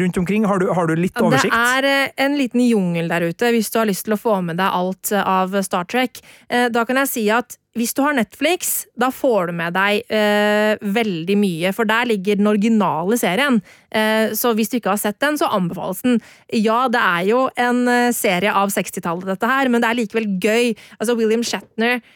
[0.00, 0.44] rundt omkring.
[0.48, 1.54] Har du, har du litt oversikt?
[1.54, 4.60] Det er en liten jungel der ute, hvis du har lyst til å få med
[4.60, 6.20] deg alt av Star Trek.
[6.48, 10.78] Da kan jeg si at hvis du har Netflix, da får du med deg eh,
[10.94, 13.58] veldig mye, for der ligger den originale serien.
[13.90, 16.20] Eh, så hvis du ikke har sett den, så anbefales den.
[16.54, 20.28] Ja, det er jo en eh, serie av 60-tallet, dette her, men det er likevel
[20.38, 20.70] gøy.
[21.00, 22.12] Altså, William Shatner eh,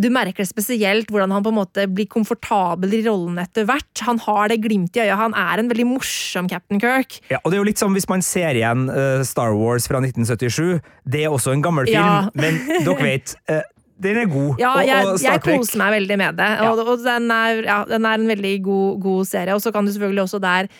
[0.00, 4.02] du merker det spesielt hvordan han på en måte blir komfortabel i rollen etter hvert.
[4.04, 5.16] Han har det glimtet i øyet.
[5.16, 7.20] Han er en veldig morsom Captain Kirk.
[7.32, 10.02] Ja, og det er jo litt som Hvis man ser igjen uh, Star Wars fra
[10.04, 12.28] 1977, det er også en gammel film, ja.
[12.42, 13.64] men dere vet uh,
[14.00, 14.60] den er god.
[14.60, 16.52] Ja, jeg, og, og jeg koser meg veldig med det.
[16.56, 16.70] Ja.
[16.70, 19.56] Og, og den, er, ja, den, er, en veldig god, god serie.
[19.56, 20.78] Og så kan du selvfølgelig også der eh,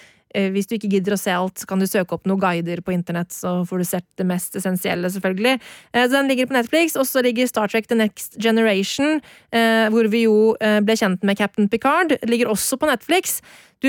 [0.54, 2.94] hvis du ikke gidder å se alt, så kan du søke opp noen guider på
[2.94, 5.56] internett, så får du sett det mest essensielle, selvfølgelig.
[5.92, 9.20] Eh, så den ligger på Netflix, og så ligger Star Trek The Next Generation,
[9.52, 12.16] eh, hvor vi jo ble kjent med Captain Picard.
[12.28, 13.40] ligger også på Netflix.
[13.80, 13.88] Du,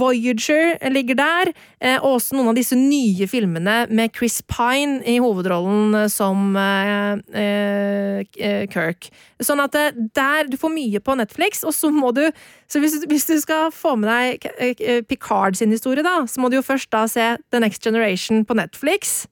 [0.00, 5.18] Voyager ligger der, eh, og også noen av disse nye filmene med Chris Pine i
[5.20, 9.10] hovedrollen eh, som eh, eh, Kirk.
[9.40, 9.76] Sånn at
[10.16, 12.26] der Du får mye på Netflix, og så må du
[12.68, 16.56] Så hvis, hvis du skal få med deg Picard sin historie, da, så må du
[16.60, 19.26] jo først da se The Next Generation på Netflix.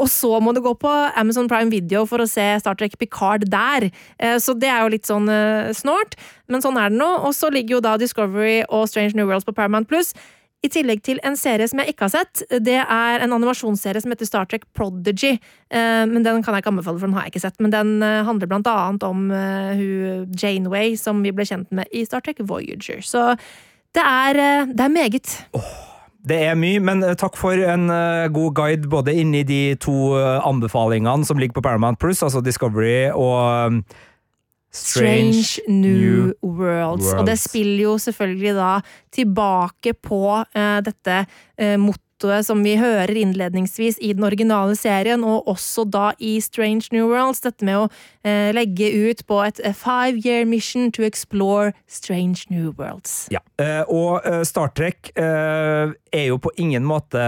[0.00, 3.46] Og så må du gå på Amazon Prime Video for å se Star Trek Picard
[3.50, 3.90] der.
[4.18, 6.16] Eh, så det er jo litt sånn eh, snålt,
[6.50, 7.10] men sånn er det nå.
[7.28, 10.12] Og så ligger jo da Discovery og Strange New Worlds på Paramount Plus.
[10.64, 12.42] I tillegg til en serie som jeg ikke har sett.
[12.64, 15.36] Det er en animasjonsserie som heter Star Trek Prodigy.
[15.70, 17.60] Eh, men Den kan jeg ikke anbefale, for den har jeg ikke sett.
[17.62, 22.24] Men den handler blant annet om hun Janeway, som vi ble kjent med i Star
[22.24, 23.04] Trek Voyager.
[23.04, 23.34] Så
[23.94, 25.36] det er, det er meget.
[25.54, 25.93] Oh.
[26.24, 30.14] Det er mye, men eh, takk for en uh, god guide både inni de to
[30.16, 33.82] uh, anbefalingene som ligger på Paramount Plus, altså Discovery og um,
[34.74, 37.04] Strange, Strange New, New Worlds.
[37.04, 37.12] Worlds.
[37.20, 38.70] Og det spiller jo selvfølgelig da
[39.12, 41.20] tilbake på uh, dette
[41.78, 42.03] mottoet
[42.42, 47.40] som vi hører innledningsvis i den originale serien, og også da i Strange New Worlds,
[47.40, 47.88] dette med å
[48.24, 53.28] eh, legge ut på et five year mission to explore Strange New Worlds.
[53.32, 57.20] Ja, eh, og eh, Star Trek eh, er jo på ingen måte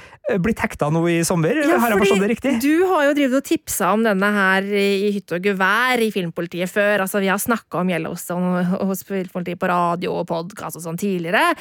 [0.43, 1.59] blitt hekta nå i sommer?
[1.61, 2.55] Ja, har jeg forstått det riktig?
[2.65, 6.73] Du har jo drevet og tipsa om denne her i hytte og gevær i Filmpolitiet
[6.73, 7.05] før.
[7.05, 11.53] Altså, vi har snakka om Yellowstone hos Filmpolitiet på radio og podkast og sånn tidligere.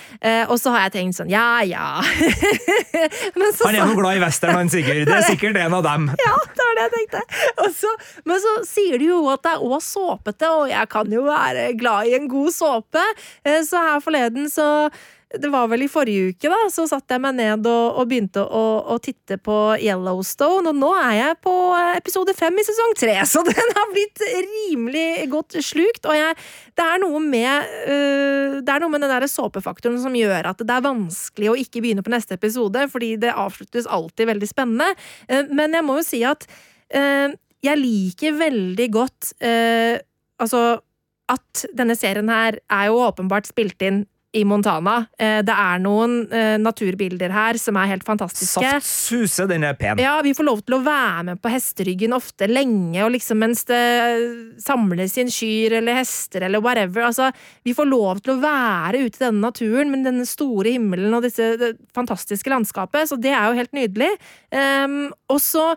[0.47, 1.99] Og så har jeg tenkt sånn, ja ja.
[3.65, 5.05] han er jo glad i western, han Sigurd.
[5.07, 6.09] Det er sikkert en av dem.
[6.21, 7.23] Ja, det var det jeg tenkte.
[7.73, 7.89] Så,
[8.29, 11.71] men så sier de jo at det er òg såpete, og jeg kan jo være
[11.79, 13.03] glad i en god såpe.
[13.43, 14.67] Eh, så her forleden så
[15.33, 18.43] det var vel i forrige uke, da, så satte jeg meg ned og, og begynte
[18.43, 21.53] å, å, titte på Yellowstone, og nå er jeg på
[21.95, 26.05] episode fem i sesong tre, så den har blitt rimelig godt slukt.
[26.05, 26.37] Og jeg,
[26.77, 30.61] det er noe med uh, Det er noe med den der såpefaktoren som gjør at
[30.61, 34.93] det er vanskelig å ikke begynne på neste episode, fordi det avsluttes alltid veldig spennende.
[35.25, 36.45] Uh, men jeg må jo si at
[36.93, 39.29] uh, jeg liker veldig godt
[40.43, 40.59] Altså
[41.31, 44.01] at denne serien her er jo åpenbart spilt inn
[44.33, 44.95] i Montana.
[45.19, 48.63] Eh, det er noen eh, naturbilder her som er helt fantastiske.
[48.65, 50.01] Saft suse, den er pen.
[50.01, 53.61] Ja, Vi får lov til å være med på hesteryggen ofte lenge, og liksom mens
[53.69, 53.83] det
[54.63, 57.05] samles inn kyr eller hester eller whatever.
[57.11, 57.29] Altså,
[57.63, 61.27] vi får lov til å være ute i denne naturen med denne store himmelen og
[61.27, 64.11] disse det fantastiske landskapet, så det er jo helt nydelig.
[64.49, 65.73] Um, og så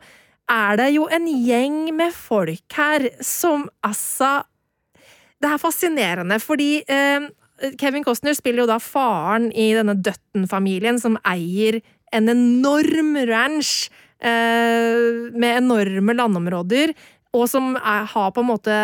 [0.48, 4.38] er det jo en gjeng med folk her som altså
[5.42, 7.26] Det er fascinerende, fordi um,
[7.80, 11.80] Kevin Costner spiller jo da faren i denne Dutton-familien, som eier
[12.14, 13.88] en enorm ranch
[14.20, 16.94] eh, med enorme landområder.
[17.36, 18.74] Og som er, har på en måte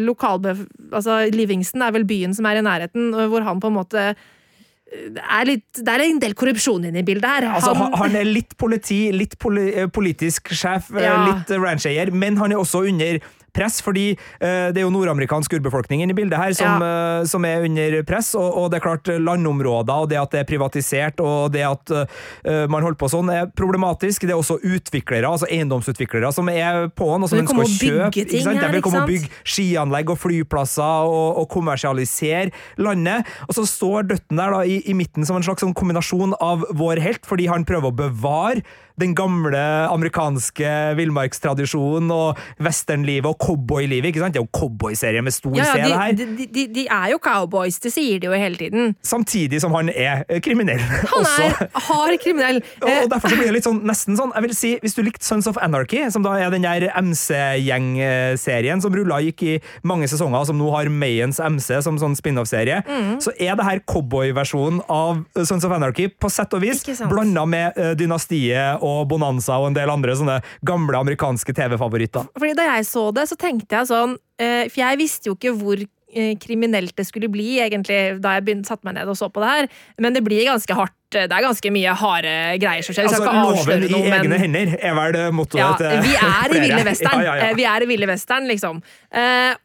[0.00, 0.62] lokalbef...
[0.90, 5.44] Altså, Livingston er vel byen som er i nærheten, hvor han på en måte er,
[5.46, 7.48] litt, det er en del korrupsjon inne i bildet her.
[7.52, 11.18] Altså, han, han, er litt politi, litt poli, politisk sjef, ja.
[11.28, 13.20] litt rancheier, men han er også under
[13.54, 17.20] press, fordi uh, det er jo nordamerikansk urbefolkning i bildet her som, ja.
[17.20, 20.42] uh, som er under press, og, og, det er klart landområder og det at det
[20.42, 24.26] er privatisert og det at uh, man holder på sånn, er problematisk.
[24.26, 28.26] Det er også utviklere, altså eiendomsutviklere, som er på'n og som ønsker å kjøpe.
[28.30, 33.28] Ting her, De vil komme og bygge skianlegg og flyplasser og, og kommersialisere landet.
[33.48, 36.64] Og så står Døtten der da i, i midten som en slags sånn kombinasjon av
[36.76, 38.64] vår helt, fordi han prøver å bevare
[39.00, 39.60] den gamle
[39.90, 44.10] amerikanske villmarkstradisjonen og westernlivet og cowboylivet.
[44.10, 44.34] ikke sant?
[44.34, 46.16] Det er jo cowboyserie med stor ja, ja, C, det her.
[46.18, 48.94] De, de, de, er jo cowboys, det sier de jo hele tiden.
[49.02, 50.80] Samtidig som han er eh, kriminell.
[51.10, 52.60] Han er hard kriminell.
[52.84, 55.02] og, og derfor så blir det litt sånn, nesten sånn, jeg vil si, Hvis du
[55.04, 60.08] likte Sons of Anarchy, som da er den der MC-gjeng-serien som rulla gikk i mange
[60.10, 63.16] sesonger, som nå har Mayens MC som sånn spin-off-serie, mm.
[63.24, 67.78] så er det her cowboy-versjonen av Sons of Anarchy på sett og vis, blanda med
[67.78, 72.28] uh, Dynastiet og og Bonanza og en del andre sånne gamle amerikanske TV-favoritter.
[72.38, 75.54] Fordi Da jeg så det, så tenkte jeg sånn eh, For jeg visste jo ikke
[75.56, 79.30] hvor eh, kriminelt det skulle bli, egentlig, da jeg begynte, satte meg ned og så
[79.32, 79.70] på det her.
[80.02, 80.96] Men det blir ganske hardt.
[81.10, 83.08] Det er ganske mye harde greier som skjer.
[83.10, 86.84] Altså, loven i noe, egne hender er vel mottoet ja, til Vi er i Ville
[86.86, 87.24] Western.
[87.26, 88.14] Ja, ja, vi er i Ville
[88.46, 88.78] liksom.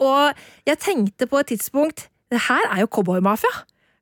[0.01, 3.53] og jeg tenkte på et tidspunkt Det her er jo cowboymafia.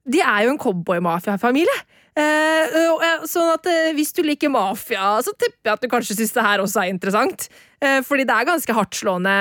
[0.08, 1.84] De er jo en cowboymafiafamilie.
[2.14, 6.34] Eh, sånn at eh, hvis du liker mafia, så tipper jeg at du kanskje syns
[6.36, 7.48] det her også er interessant.
[7.84, 9.32] Eh, fordi det er ganske hardtslående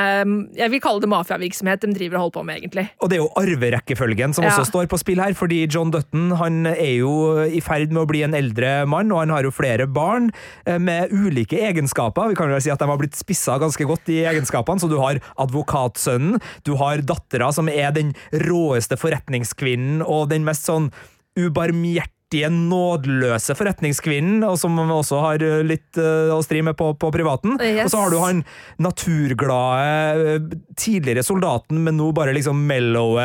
[0.58, 2.86] Jeg vil kalle det mafiavirksomhet de driver og holder på med, egentlig.
[3.04, 4.54] Og det er jo arverekkefølgen som ja.
[4.54, 7.12] også står på spill her, fordi John Dutton han er jo
[7.44, 10.32] i ferd med å bli en eldre mann, og han har jo flere barn
[10.64, 12.32] med ulike egenskaper.
[12.32, 14.96] Vi kan vel si at de har blitt spissa ganske godt i egenskapene, så du
[15.02, 20.90] har advokatsønnen, du har dattera som er den råeste forretningskvinnen og den mest sånn
[21.38, 26.92] ubarmhjertige artige, nådeløse forretningskvinnen, og som også har eh, litt uh, å stri med på,
[26.96, 27.58] på privaten.
[27.60, 27.86] Yes.
[27.86, 28.42] Og så har du han
[28.80, 33.24] naturglade uh, tidligere soldaten, men nå bare liksom mellowe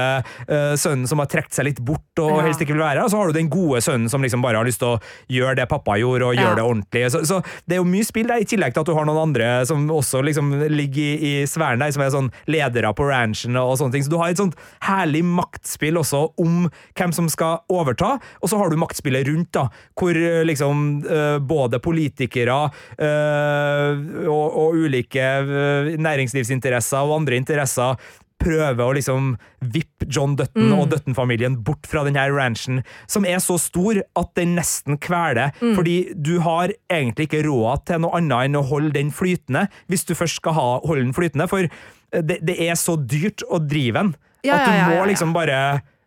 [0.78, 2.44] sønnen som har trukket seg litt bort og Ja.
[2.48, 3.06] helst ikke vil være her.
[3.06, 5.56] Og så har du den gode sønnen som liksom bare har lyst til å gjøre
[5.62, 6.48] det pappa gjorde, og Ja.
[6.48, 7.04] gjøre det ordentlig.
[7.14, 9.22] Så, så det er jo mye spill der, i tillegg til at du har noen
[9.30, 13.58] andre som også liksom ligger i, i sfæren der, som er sånn ledere på ranchen
[13.60, 14.06] og sånne ting.
[14.08, 16.68] Så du har et sånt herlig maktspill også om
[16.98, 21.40] hvem som skal overta, og så har du maktspillet rundt, da, hvor eh, liksom eh,
[21.40, 27.98] både politikere eh, og, og ulike næringslivsinteresser og andre interesser
[28.38, 29.32] prøver å liksom
[29.74, 34.54] vippe John Dutton og Dutton-familien bort fra denne ranchen, som er så stor at den
[34.60, 35.56] nesten kveler.
[35.58, 40.06] Fordi du har egentlig ikke råd til noe annet enn å holde den flytende, hvis
[40.06, 41.50] du først skal ha, holde den flytende.
[41.50, 41.66] For
[42.14, 45.34] det, det er så dyrt å drive den, Ja, at du ja, ja, må liksom
[45.34, 45.58] bare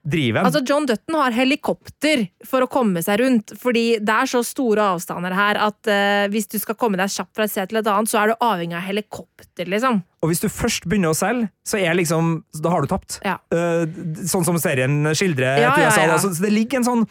[0.02, 0.46] drive den.
[0.48, 4.86] Altså, John Dutton har helikopter for å komme seg rundt, fordi det er så store
[4.94, 7.90] avstander her at uh, hvis du skal komme deg kjapt fra et sted til et
[7.92, 10.00] annet, så er du avhengig av helikopter, liksom.
[10.24, 13.20] Og hvis du først begynner å selge, så er liksom, da har du tapt.
[13.26, 13.36] Ja.
[13.52, 13.84] Uh,
[14.28, 16.06] sånn som serien skildrer Ja, til ja, USA.
[16.06, 16.14] ja.
[16.14, 16.18] da.
[16.24, 17.06] Så så det ligger en sånn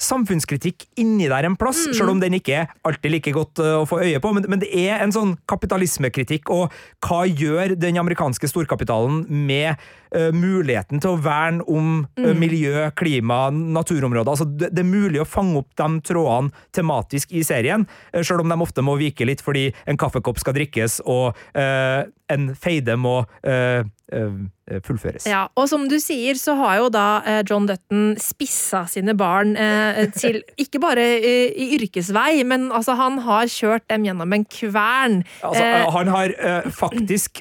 [0.00, 1.94] samfunnskritikk inni der en plass, Mm.
[1.94, 4.32] selv om den ikke er alltid like godt eh, å få øye på.
[4.34, 6.72] Men, men det er en sånn kapitalismekritikk, og
[7.04, 9.76] hva gjør den amerikanske storkapitalen med
[10.14, 12.38] uh, muligheten til å verne om Mm.
[12.38, 14.30] miljø, klima, naturområder?
[14.30, 18.40] Altså, det, det er mulig å fange opp de trådene tematisk i serien, uh, selv
[18.40, 23.24] om de ofte må vike litt fordi en kaffekopp skal drikkes, og en feide må
[23.44, 25.24] eh, fullføres.
[25.26, 29.54] Ja, og som du sier, så har jo da eh, John Dutton spissa sine barn
[29.56, 34.44] eh, til ikke bare eh, i yrkesvei, men altså han har kjørt dem gjennom en
[34.44, 35.22] kvern.
[35.42, 37.40] Altså, Eh, han har eh, faktisk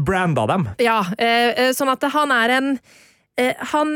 [0.00, 0.68] branda dem.
[0.82, 2.70] Ja, eh, eh, sånn at han er en
[3.36, 3.92] eh, Han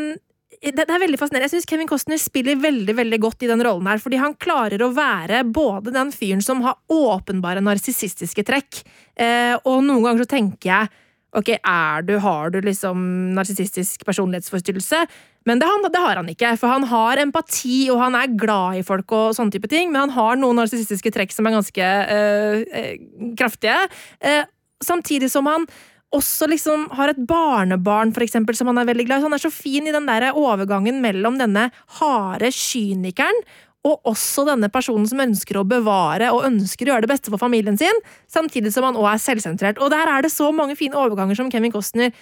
[0.61, 1.49] det, er veldig fascinerende.
[1.49, 4.83] Jeg syns Kevin Costner spiller veldig veldig godt i den rollen her, fordi han klarer
[4.85, 8.83] å være både den fyren som har åpenbare narsissistiske trekk,
[9.17, 10.91] eh, og noen ganger så tenker jeg
[11.37, 13.03] Ok, er du, har du liksom
[13.37, 15.05] narsissistisk personlighetsforstyrrelse?
[15.49, 18.81] Men det, han, det har han ikke, for han har empati, og han er glad
[18.81, 21.93] i folk og sånne type ting, men han har noen narsissistiske trekk som er ganske
[22.17, 22.91] eh,
[23.39, 23.79] kraftige.
[24.21, 24.43] Eh,
[24.85, 25.69] samtidig som han
[26.11, 29.23] også liksom har et barnebarn for eksempel, som han er veldig glad i.
[29.23, 33.45] Så Han er så fin i den der overgangen mellom denne harde kynikeren
[33.87, 37.41] og også denne personen som ønsker å bevare og ønsker å gjøre det beste for
[37.41, 39.81] familien sin, samtidig som han også er selvsentrert.
[39.81, 42.13] Og der er det så mange fine overganger som Kevin Costner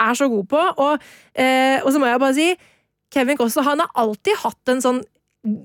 [0.00, 0.62] er så god på.
[0.80, 2.48] Og, eh, og så må jeg bare si,
[3.12, 5.02] Kevin Costner han har alltid hatt en sånn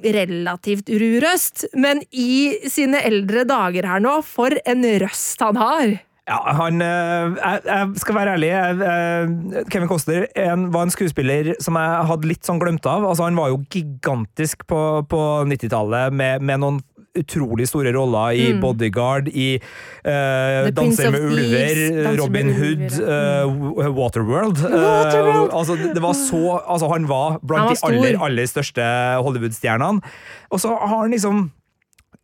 [0.03, 5.97] relativt ru røst, men i sine eldre dager her nå, for en røst han har!
[6.27, 8.49] Ja, han eh, jeg, jeg skal være ærlig.
[8.51, 13.05] Jeg, eh, Kevin Costner en, var en skuespiller som jeg hadde litt sånn glemt av.
[13.07, 16.81] Altså, han var jo gigantisk på, på 90-tallet med, med noen
[17.17, 18.59] utrolig store roller i Mm.
[18.61, 24.61] Bodyguard, i eh, Danser med ulver, Danser Robin med Hood, ulver, Waterworld.
[24.61, 25.49] Waterworld.
[25.49, 28.83] Eh, altså, det var så, altså, han var blant Han var de aller, aller største
[29.25, 30.03] Hollywood-stjernene.
[30.51, 31.47] Og så har han liksom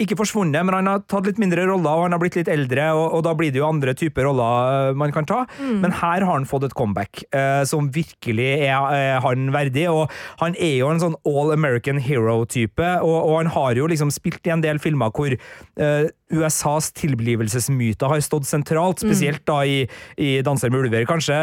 [0.01, 2.87] ikke forsvunnet, men han har tatt litt mindre roller, og han har blitt litt eldre,
[2.97, 5.43] og, og da blir det jo andre typer roller eh, man kan ta.
[5.59, 10.11] Men her har han fått et comeback eh, som virkelig er, er han verdig, og
[10.41, 14.49] han er jo en sånn all American hero-type, og, og han har jo liksom spilt
[14.49, 19.83] i en del filmer hvor eh, USAs tilblivelsesmyter har stått sentralt, spesielt da i,
[20.17, 21.37] i Danser med ulver, kanskje,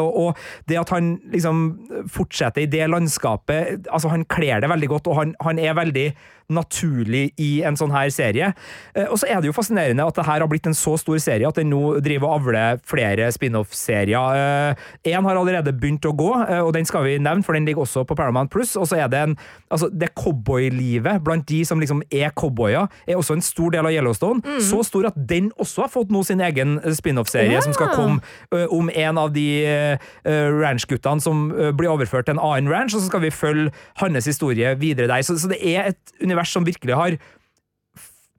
[0.00, 1.64] og, og det at han liksom
[2.10, 6.08] fortsetter i det landskapet, altså han kler det veldig godt, og han, han er veldig
[6.50, 8.52] naturlig i en sånn her serie.
[8.94, 11.18] Eh, Og så er det jo fascinerende at det her har blitt en så stor
[11.22, 14.76] serie at den nå driver og avler flere spin-off-serier.
[15.06, 17.82] Én har allerede begynt å gå, eh, og den skal vi nevne, for den ligger
[17.86, 18.76] også på Paramount Pluss.
[18.76, 19.36] Og så er det en
[19.70, 23.92] Altså, det cowboylivet blant de som liksom er cowboyer, er også en stor del av
[23.92, 24.42] Yellowstone.
[24.58, 27.62] Så stor at den også har fått nå sin egen spin-off-serie, yeah.
[27.62, 28.18] som skal komme
[28.52, 33.02] eh, om en av de ranchguttene som eh, blir overført til en annen ranch, og
[33.02, 35.22] så skal vi følge hans historie videre der.
[35.22, 37.18] Så, så det er et univers som virkelig har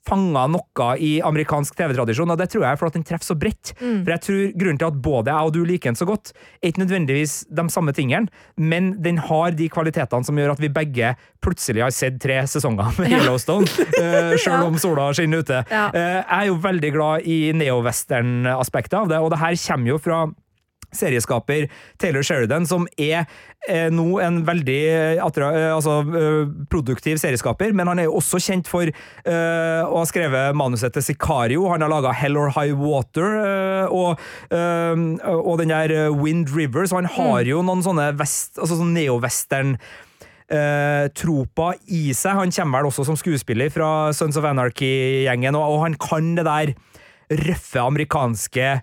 [0.08, 3.38] fanga noe i amerikansk TV-tradisjon, og det tror jeg er for at den treffer så
[3.38, 3.74] bredt.
[3.78, 6.72] For jeg tror Grunnen til at både jeg og du liker den så godt, er
[6.72, 11.14] ikke nødvendigvis de samme tingene, men den har de kvalitetene som gjør at vi begge
[11.44, 13.70] plutselig har sett tre sesonger med Yellowstone,
[14.02, 15.62] uh, sjøl om sola skinner ute.
[15.70, 15.88] Ja.
[15.94, 20.02] Uh, jeg er jo veldig glad i neo-western-aspektet av det, og det her kommer jo
[20.02, 20.24] fra
[20.96, 21.68] serieskaper
[22.02, 23.26] Taylor Sheridan, som er
[23.68, 28.18] eh, nå en veldig eh, attra, eh, altså, eh, produktiv serieskaper, men han er jo
[28.20, 31.68] også kjent for eh, å ha skrevet manuset til Sicario.
[31.72, 37.00] Han har laga Hell or High Water eh, og, og den der Wind River, så
[37.00, 39.78] han har jo noen sånne vest, altså sånn neo-western
[41.16, 42.36] tropa i seg.
[42.36, 46.44] Han kommer vel også som skuespiller fra Sons of Anarchy-gjengen, og, og, han kan det
[46.44, 46.74] der
[47.48, 48.74] røffe amerikanske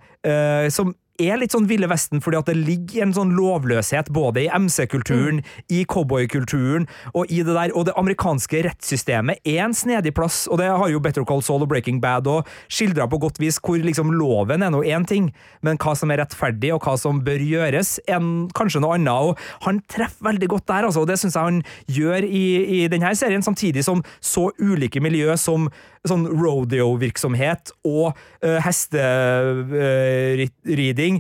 [0.73, 4.51] som er litt sånn Ville Vesten, fordi at det ligger en sånn lovløshet både i
[4.53, 5.65] MC-kulturen, mm.
[5.75, 7.75] i cowboykulturen og i det der.
[7.75, 11.67] Og det amerikanske rettssystemet er en snedig plass, og det har jo Better Call Saul
[11.67, 15.31] og Breaking Bad og skildra på godt vis, hvor liksom loven er nå én ting,
[15.67, 18.23] men hva som er rettferdig og hva som bør gjøres, er
[18.59, 19.33] kanskje noe annet.
[19.33, 21.63] Og han treffer veldig godt der, altså, og det syns jeg han
[21.99, 22.47] gjør i,
[22.79, 25.69] i denne serien, samtidig som så ulike miljø som
[26.07, 29.95] sånn rodeo-virksomhet og uh, hesteriding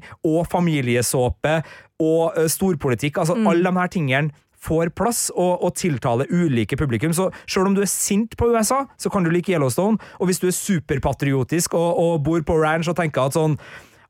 [0.02, 1.62] uh, og familiesåpe
[1.98, 3.18] og uh, storpolitikk.
[3.18, 3.46] Altså, mm.
[3.50, 7.12] Alle de her tingene får plass og, og tiltaler ulike publikum.
[7.14, 9.98] Så selv om du er sint på USA, så kan du like Yellowstone.
[10.18, 13.58] Og hvis du er superpatriotisk og, og bor på ranch og tenker at sånn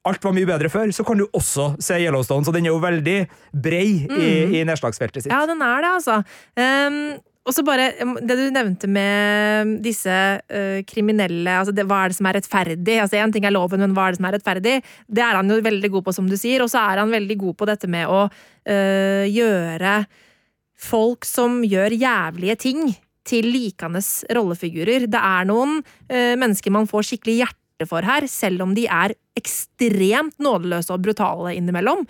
[0.08, 2.46] alt var mye bedre før, så kan du også se Yellowstone.
[2.46, 3.18] Så den er jo veldig
[3.52, 4.14] brei mm.
[4.16, 5.32] i, i nedslagsfeltet sitt.
[5.34, 6.20] Ja, den er det, altså.
[6.56, 7.18] Um,
[7.48, 7.88] og så bare
[8.20, 12.98] Det du nevnte med disse uh, kriminelle altså det, Hva er det som er rettferdig?
[13.00, 14.76] Altså ting er loven, men hva er det som er rettferdig?
[15.08, 16.62] Det er han jo veldig god på, som du sier.
[16.64, 20.00] Og så er han veldig god på dette med å uh, gjøre
[20.78, 22.82] folk som gjør jævlige ting,
[23.28, 24.00] til likende
[24.32, 25.04] rollefigurer.
[25.10, 29.14] Det er noen uh, mennesker man får skikkelig hjerte for her, selv om de er
[29.38, 32.00] ekstremt nådeløse og brutale innimellom.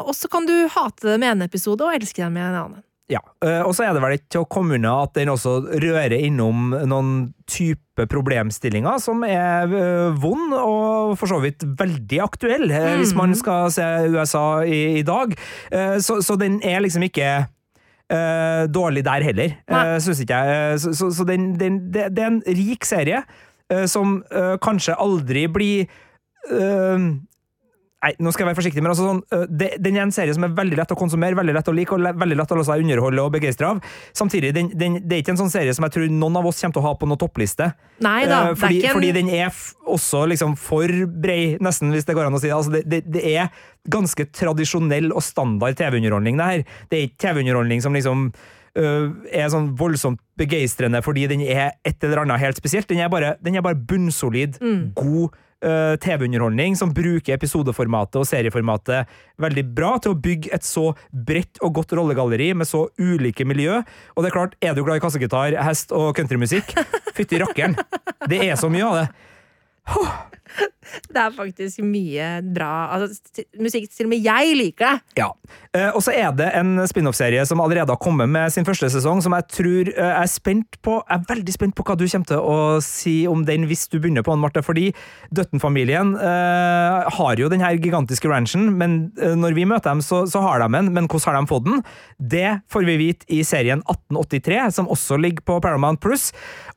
[0.00, 2.80] og så kan du hate dem i en episode og elske dem i en annen.
[3.10, 5.56] Ja, eh, og så er det vel ikke til å komme unna at den også
[5.82, 12.68] rører innom noen type problemstillinger som er eh, vond, og for så vidt veldig aktuell,
[12.70, 13.00] mm.
[13.00, 15.34] hvis man skal se USA i, i dag.
[16.02, 17.28] Så, så, den er liksom ikke
[18.12, 20.80] uh, dårlig der heller, uh, syns ikke jeg.
[20.82, 23.22] Så, så, så den, den, det, det, er en rik serie
[23.72, 24.20] uh, som
[24.62, 26.00] kanskje aldri blir
[28.02, 30.42] Nei, nå skal jeg være forsiktig, men altså sånn, det, den er en serie som
[30.42, 32.82] er veldig lett å konsumere, veldig lett å like og veldig lett å la seg
[32.82, 33.82] underholde og begeistre av.
[34.18, 36.58] Samtidig, den, den, det er ikke en sånn serie som jeg tror noen av oss
[36.58, 37.68] kommer til å ha på noen toppliste.
[38.02, 38.96] Nei da, uh, fordi, det en...
[38.98, 40.90] fordi den er også liksom for
[41.22, 42.56] brei, nesten, hvis det går an å si det.
[42.56, 43.52] Altså, det, det, det er
[43.92, 46.66] ganske tradisjonell og standard TV-underholdning, det her.
[46.90, 48.32] Det er ikke TV-underholdning som liksom
[48.72, 52.86] Uh, er sånn voldsomt begeistrende fordi den er et eller annet helt spesielt.
[52.88, 54.78] Den er bare, den er bare bunnsolid, mm.
[54.96, 55.34] god
[55.64, 59.10] uh, TV-underholdning som bruker episodeformatet og serieformatet
[59.42, 63.80] veldig bra til å bygge et så bredt og godt rollegalleri med så ulike miljø.
[64.16, 66.74] Og det er klart, er du glad i kassegitar, hest og countrymusikk,
[67.16, 67.78] fytti rakkeren!
[68.30, 69.06] Det er så mye av det.
[69.92, 70.12] Huh.
[71.12, 75.20] Det er faktisk mye bra altså, musikk til og med jeg liker det.
[75.22, 75.28] Ja.
[75.76, 79.22] Eh, og så er det en spin-off-serie som allerede har kommet med sin første sesong,
[79.24, 82.28] som jeg tror eh, er spent på Jeg er veldig spent på hva du kommer
[82.28, 84.64] til å si om den hvis du begynner på den, Marte.
[84.64, 84.90] Fordi
[85.34, 90.24] Døtten-familien eh, har jo den her gigantiske ranchen, men eh, når vi møter dem, så,
[90.30, 90.92] så, har de en.
[90.92, 91.82] Men hvordan har de fått den?
[92.18, 96.30] Det får vi vite i serien 1883, som også ligger på Paramount Plus.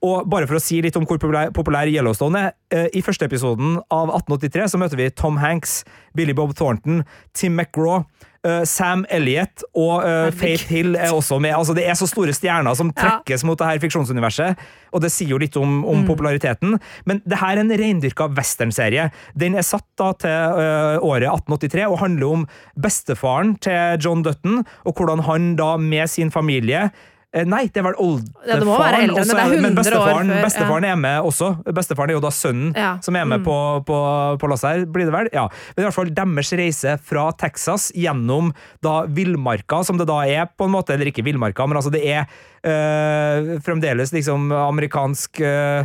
[0.06, 4.14] Og bare for å si litt om hvor populær, Yellowstone er, i første episoden av
[4.14, 5.84] 1883 så møter vi Tom Hanks,
[6.18, 7.04] Billy Bob Thornton,
[7.38, 8.06] Tim McGraw.
[8.46, 11.56] Uh, Sam Elliot og uh, Faith Hill er også med.
[11.58, 13.48] Altså, det er så store stjerner som trekkes ja.
[13.50, 14.62] mot det her fiksjonsuniverset,
[14.94, 16.06] og det sier jo litt om, om mm.
[16.06, 16.76] populariteten.
[17.10, 19.08] Men det her er en reindyrka westernserie.
[19.34, 22.46] Den er satt da til uh, året 1883 og handler om
[22.78, 26.92] bestefaren til John Dutton, og hvordan han da med sin familie
[27.44, 29.10] nei, det er vel oldefaren.
[29.12, 30.94] Ja, også, men bestefaren, bestefaren ja.
[30.94, 31.50] er med også.
[31.76, 32.94] Bestefaren er jo da sønnen ja.
[33.04, 33.48] som er med mm.
[33.48, 33.58] på,
[33.90, 34.00] på,
[34.40, 35.30] på lasset her, blir det vel?
[35.36, 35.44] Ja.
[35.76, 38.54] Men i hvert fall deres reise fra Texas gjennom
[38.86, 40.96] da villmarka, som det da er, på en måte.
[40.96, 42.24] Eller ikke villmarka, men altså det er
[42.64, 45.84] øh, fremdeles liksom amerikansk øh,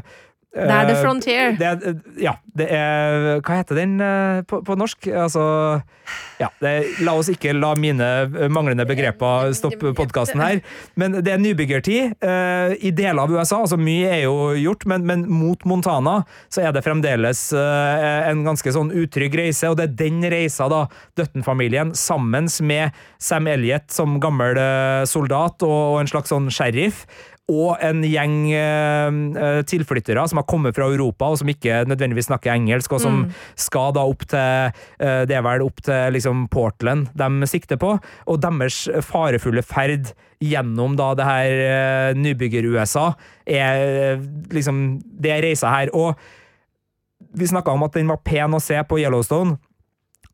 [0.51, 1.53] det er The Frontier.
[1.59, 2.35] Det er, ja.
[2.61, 3.93] Det er Hva heter den
[4.51, 5.07] på, på norsk?
[5.15, 5.45] Altså
[6.41, 6.73] Ja, det,
[7.07, 8.09] la oss ikke la mine
[8.51, 10.61] manglende begreper stoppe podkasten her.
[10.99, 13.61] Men det er nybyggertid uh, i deler av USA.
[13.63, 16.21] altså Mye er jo gjort, men, men mot Montana
[16.53, 19.71] så er det fremdeles uh, en ganske sånn utrygg reise.
[19.71, 20.85] Og det er den reisa da
[21.19, 27.05] Dutton-familien, sammen med Sam Elliot som gammel uh, soldat og, og en slags sånn sheriff,
[27.51, 32.55] og en gjeng uh, tilflyttere som har kommet fra Europa, og som ikke nødvendigvis snakker
[32.55, 33.37] engelsk, og som mm.
[33.59, 37.97] skal da opp til uh, Det er vel opp til liksom Portland de sikter på,
[38.01, 43.11] og deres farefulle ferd gjennom da det her uh, nybygger-USA
[43.45, 44.21] er
[44.55, 45.91] liksom Det er reisa her.
[45.97, 46.15] Og
[47.37, 49.59] vi snakka om at den var pen å se på Yellowstone.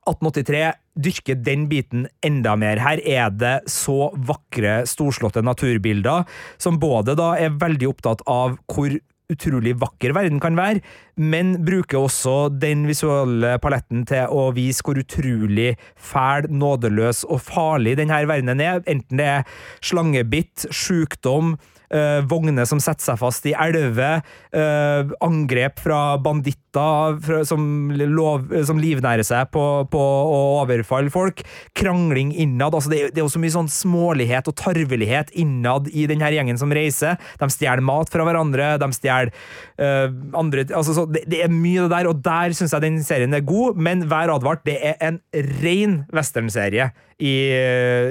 [0.07, 2.81] 1883 dyrker den biten enda mer.
[2.83, 6.25] Her er det så vakre, storslåtte naturbilder,
[6.59, 8.97] som både da er veldig opptatt av hvor
[9.33, 10.83] utrolig vakker verden kan være,
[11.17, 17.97] men bruker også den visuelle paletten til å vise hvor utrolig fæl, nådeløs og farlig
[18.01, 19.49] denne verdenen er, enten det er
[19.85, 21.57] slangebitt, sjukdom,
[21.87, 24.19] Uh, vogner som setter seg fast i elver,
[24.59, 29.63] uh, angrep fra banditter fra, som, lov, som, livnærer seg på,
[29.93, 31.45] på, å overfalle folk,
[31.79, 32.75] krangling innad.
[32.75, 36.75] Altså det, det, er så mye sånn smålighet og tarvelighet innad i denne gjengen som
[36.75, 37.21] reiser.
[37.39, 39.31] De stjeler mat fra hverandre, de stjeler
[39.79, 42.85] uh, andre altså så, det, det, er mye av det der, og der syns jeg
[42.85, 45.21] den serien er god, men vær advart, det er en
[45.63, 47.35] ren westernserie i,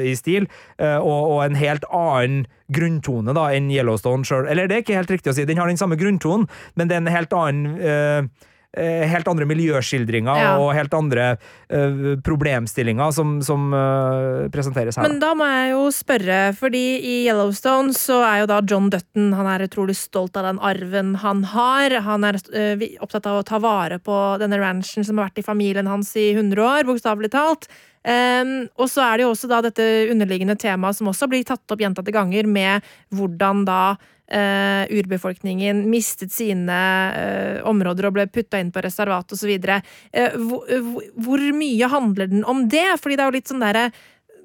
[0.09, 0.47] i stil,
[0.79, 4.49] og, og en helt annen grunntone da, enn Yellowstone sjøl.
[4.49, 6.97] Eller det er ikke helt riktig å si, den har den samme grunntonen, men det
[6.97, 10.51] er en helt annen uh, helt andre miljøskildringer ja.
[10.59, 15.07] og helt andre uh, problemstillinger som, som uh, presenteres her.
[15.07, 19.33] Men da må jeg jo spørre, fordi i Yellowstone så er jo da John Dutton
[19.37, 21.99] han er utrolig stolt av den arven han har.
[22.05, 25.47] Han er uh, opptatt av å ta vare på denne ranchen som har vært i
[25.47, 27.69] familien hans i 100 år, bokstavelig talt.
[28.05, 31.73] Um, og så er det jo også da dette underliggende temaet som også blir tatt
[31.73, 33.95] opp gjentatte ganger, med hvordan da
[34.33, 36.79] uh, urbefolkningen mistet sine
[37.13, 39.53] uh, områder og ble putta inn på reservat osv.
[39.53, 42.87] Uh, hvor, hvor mye handler den om det?
[43.01, 43.89] Fordi det er jo litt sånn derre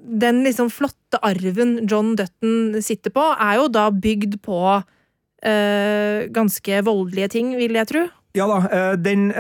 [0.01, 6.85] Den liksom flotte arven John Dutton sitter på, er jo da bygd på uh, ganske
[6.87, 8.07] voldelige ting, vil jeg tro.
[8.39, 9.33] Ja da, den,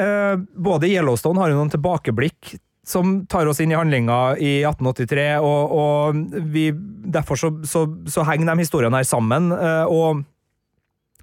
[0.58, 2.56] både Yellowstone har jo noen tilbakeblikk
[2.90, 6.20] som tar oss inn i handlinga i 1883, og, og
[6.52, 6.70] vi,
[7.14, 9.50] derfor så, så, så, henger de historiene her sammen.
[9.54, 10.24] Eh, og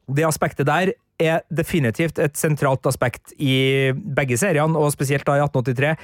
[0.07, 5.45] det aspektet der er definitivt et sentralt aspekt i begge seriene, og spesielt da i
[5.45, 5.95] 1883.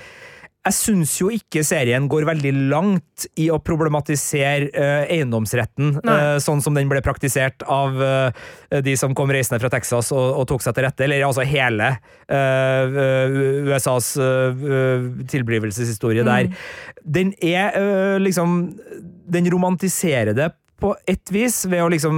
[0.64, 6.64] Jeg syns jo ikke serien går veldig langt i å problematisere uh, eiendomsretten, uh, sånn
[6.64, 8.32] som den ble praktisert av uh,
[8.86, 11.92] de som kom reisende fra Texas og, og, tok seg til rette, eller altså hele
[13.74, 14.14] USAs
[15.34, 16.32] tilblivelseshistorie mm.
[16.32, 16.70] der.
[17.04, 17.76] Den er
[18.24, 18.74] liksom
[19.34, 20.48] Den romantiserer det
[20.84, 22.18] på et vis, ved å liksom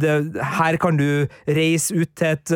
[0.00, 0.14] det,
[0.56, 2.54] Her kan du reise ut til et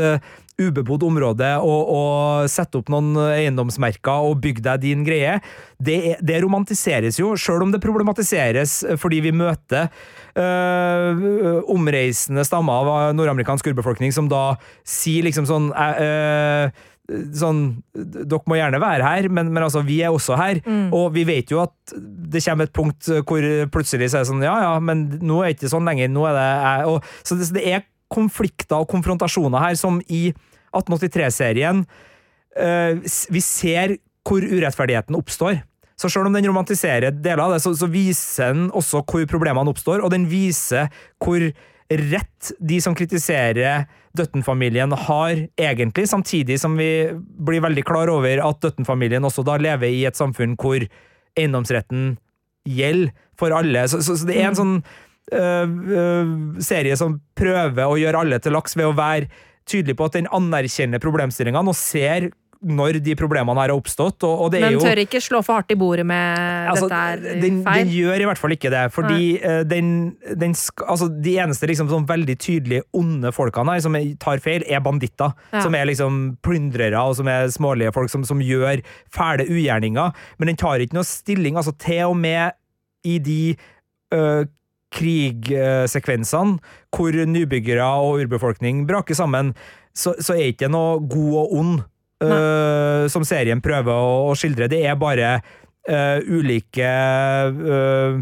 [0.61, 5.39] ubebodd område og, og sette opp noen eiendomsmerker og bygge deg din greie,
[5.81, 9.89] det, det romantiseres jo, sjøl om det problematiseres fordi vi møter
[10.37, 14.55] øh, omreisende stammer av nordamerikansk urbefolkning som da
[14.85, 16.71] sier liksom sånn øh,
[17.37, 17.63] sånn
[17.95, 20.61] Dere må gjerne være her, men, men altså, vi er også her.
[20.65, 20.91] Mm.
[20.97, 21.95] Og vi vet jo at
[22.31, 25.51] det kommer et punkt hvor plutselig så er det sånn Ja, ja, men nå er
[25.51, 26.13] det ikke sånn lenger.
[26.13, 26.93] Nå er det jeg.
[26.93, 30.29] Og, så det, det, er konflikter og konfrontasjoner her som i
[30.75, 32.93] 1883-serien uh,
[33.31, 35.61] Vi ser hvor urettferdigheten oppstår.
[36.01, 39.73] Så selv om den romantiserer deler av det, så, så viser den også hvor problemene
[39.73, 40.89] oppstår, og den viser
[41.21, 41.45] hvor
[41.91, 43.87] rett de som kritiserer
[44.17, 49.91] Dutton-familien har egentlig, samtidig som vi blir veldig klar over at Dutton-familien også da lever
[49.91, 50.85] i et samfunn hvor
[51.39, 52.15] eiendomsretten
[52.69, 53.87] gjelder for alle.
[53.89, 54.61] Så, så, så det er en mm.
[54.61, 54.75] sånn
[55.35, 59.31] øh, øh, serie som prøver å gjøre alle til laks ved å være
[59.71, 62.31] tydelig på at den anerkjenner problemstillingene og ser
[62.61, 64.25] når de problemene her har oppstått.
[64.29, 67.61] Og, og Men tør ikke slå for hardt i bordet med altså, dette er den,
[67.65, 67.87] feil?
[67.87, 68.83] Den gjør i hvert fall ikke det.
[68.93, 69.89] Fordi uh, den,
[70.37, 70.55] den
[70.85, 75.33] altså, De eneste liksom, sånn veldig tydelige onde folkene her som tar feil, er banditter.
[75.55, 75.65] Ja.
[75.65, 80.17] Som er liksom plyndrere og som er smålige folk som, som, gjør fæle ugjerninger.
[80.41, 81.57] Men den tar ikke noe stilling.
[81.57, 82.57] altså Til og med
[83.09, 83.43] i de
[84.13, 84.45] uh,
[84.93, 86.59] krigsekvensene
[86.93, 89.55] hvor nybyggere og urbefolkning braker sammen,
[89.97, 91.81] så, så er ikke noe god og ond
[92.25, 94.71] uh, som serien prøver å, å, skildre.
[94.71, 96.91] Det er bare uh, ulike
[97.51, 98.21] uh,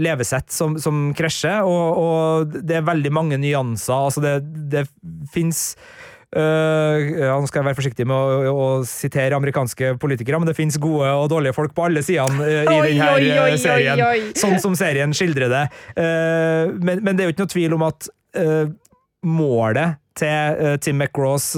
[0.00, 4.06] levesett som, som krasjer, og, og, det er veldig mange nyanser.
[4.10, 4.38] Altså det,
[4.72, 4.86] det
[5.34, 5.70] fins
[6.30, 10.54] Uh, ja, nå skal jeg være forsiktig med å, å, sitere amerikanske politikere, men det
[10.54, 14.28] fins gode og dårlige folk på alle sidene uh, i oi, denne oi, oi, serien,
[14.38, 15.64] sånn som serien skildrer det.
[15.96, 18.10] Uh, men, men, det er jo ikke noe tvil om at
[19.26, 21.52] målet til Tim McRaws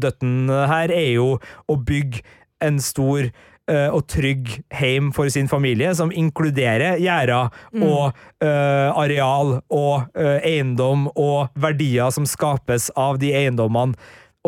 [0.00, 1.34] Dutton her er jo
[1.68, 2.24] å bygge
[2.64, 3.28] en stor
[3.70, 7.84] uh, og trygg heim for sin familie, som inkluderer gjerder mm.
[7.86, 13.98] og uh, areal og uh, eiendom og verdier som skapes av de eiendommene.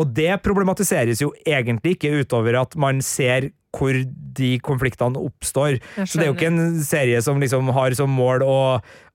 [0.01, 3.97] Og det problematiseres jo egentlig ikke utover at man ser hvor
[4.37, 5.79] de konfliktene oppstår.
[6.05, 8.57] Så det er jo ikke en serie som liksom har som mål å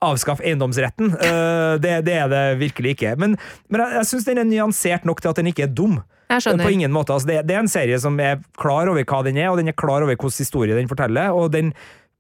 [0.04, 1.14] avskaffe eiendomsretten.
[1.84, 3.16] det, det, er det virkelig ikke.
[3.22, 3.38] Men,
[3.70, 6.00] men jeg, jeg syns den er nyansert nok til at den ikke er dum.
[6.28, 7.16] På ingen måte.
[7.16, 9.72] Altså, det, det, er en serie som er klar over hva den er, og den
[9.72, 11.32] er klar over hvilken historie den forteller.
[11.32, 11.72] og den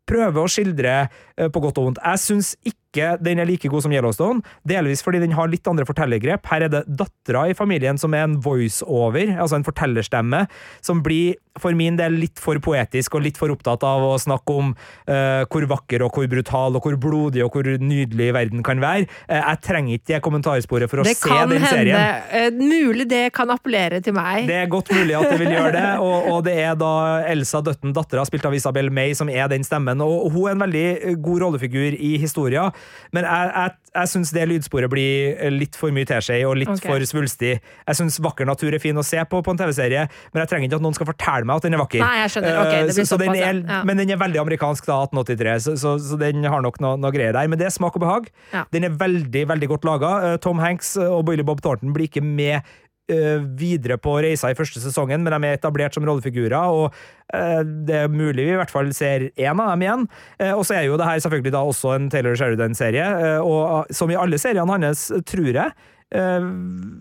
[0.08, 2.04] prøver å skildre uh, på godt og vondt.
[2.04, 5.68] Jeg syns ikke ikke den er like god som Yellowstone, delvis fordi den har litt
[5.70, 6.46] andre fortellergrep.
[6.50, 10.46] Her er det dattera i familien som er en voiceover, altså en fortellerstemme,
[10.86, 14.56] som blir for min del litt for poetisk og litt for opptatt av å snakke
[14.62, 18.82] om uh, hvor vakker og hvor brutal og hvor blodig og hvor nydelig verden kan
[18.84, 19.08] være.
[19.26, 22.22] Uh, jeg trenger ikke det kommentarsporet for å det se den hende, serien.
[22.32, 24.46] hende, mulig det kan appellere til meg.
[24.50, 26.94] Det er godt mulig at det vil gjøre det, og, og det er da
[27.34, 30.02] Elsa Dutton, dattera, spilt av Isabel May, som er den stemmen.
[30.06, 32.70] Og, og hun er en veldig god rollefigur i historia,
[33.16, 36.90] men jeg, jeg, jeg syns det lydsporet blir litt for mye teskje og litt okay.
[36.90, 37.54] for svulstig.
[37.62, 40.70] Jeg syns vakker natur er fin å se på på en TV-serie, men jeg trenger
[40.70, 42.04] ikke at noen skal fortelle meg at den er vakker.
[42.04, 42.60] Nei, jeg skjønner.
[42.62, 43.84] Ok, det Eh, blir så, så den er, Ja.
[43.88, 47.14] Men den er veldig amerikansk, da, 1883, så, så, så den har nok noe, noe
[47.16, 47.48] greier der.
[47.48, 48.30] Men det er smak og behag.
[48.54, 48.66] Ja.
[48.74, 50.38] Den er veldig, veldig godt laga.
[50.44, 52.62] Tom Hanks og Billy Bob Thornton blir ikke med eh,
[53.08, 56.96] videre på reisa i første sesongen, men de er etablert som rollefigurer, og
[57.34, 60.08] eh, det er mulig vi i hvert fall ser én av dem igjen.
[60.40, 63.94] Eh, og så er jo det her selvfølgelig da også en Taylor Sheridan-serie, eh, og
[63.96, 65.72] som i alle seriene hans, tror jeg,
[66.16, 66.50] eh,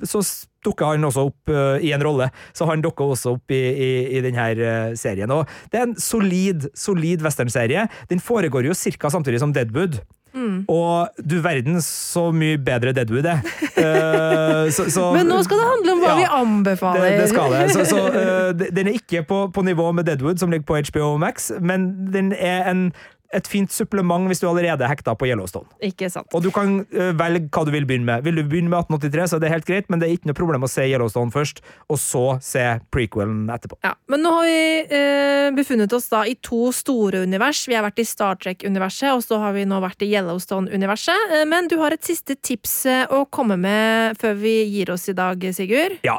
[0.06, 0.22] så
[0.66, 2.30] dukker han også opp eh, i en rolle.
[2.56, 5.30] Så han dukker også opp i, i, i denne eh, serien.
[5.34, 7.86] Og det er en solid, solid westernserie.
[8.10, 9.10] Den foregår jo ca.
[9.12, 10.00] samtidig som Deadwood.
[10.68, 13.42] Og du verden så mye bedre Deadwood er.
[13.76, 17.06] Uh, så, så, Men nå skal det handle om hva Ja, vi anbefaler.
[17.06, 17.64] det, det skal det.
[17.74, 21.16] Så, så uh, den er ikke på, på nivå med Deadwood, som ligger på HBO
[21.22, 22.90] Max, men den er en,
[23.34, 25.68] et fint supplement hvis du allerede er hekta på Yellowstone.
[25.84, 26.28] Ikke sant.
[26.36, 28.24] Og du kan uh, velge hva du vil begynne med.
[28.26, 30.38] Vil du begynne med 1883, så er det helt greit, men det er ikke noe
[30.38, 31.62] problem å se Yellowstone først,
[31.92, 32.64] og så se
[32.94, 33.78] prequelen etterpå.
[33.86, 34.60] Ja, men nå har vi
[34.92, 37.64] uh, befunnet oss da i to store univers.
[37.68, 41.34] Vi har vært i Star Trek-universet, og så har vi nå vært i Yellowstone-universet.
[41.34, 42.78] Uh, men du har et siste tips
[43.12, 45.96] å komme med før vi gir oss i dag, Sigurd?
[46.06, 46.16] Ja,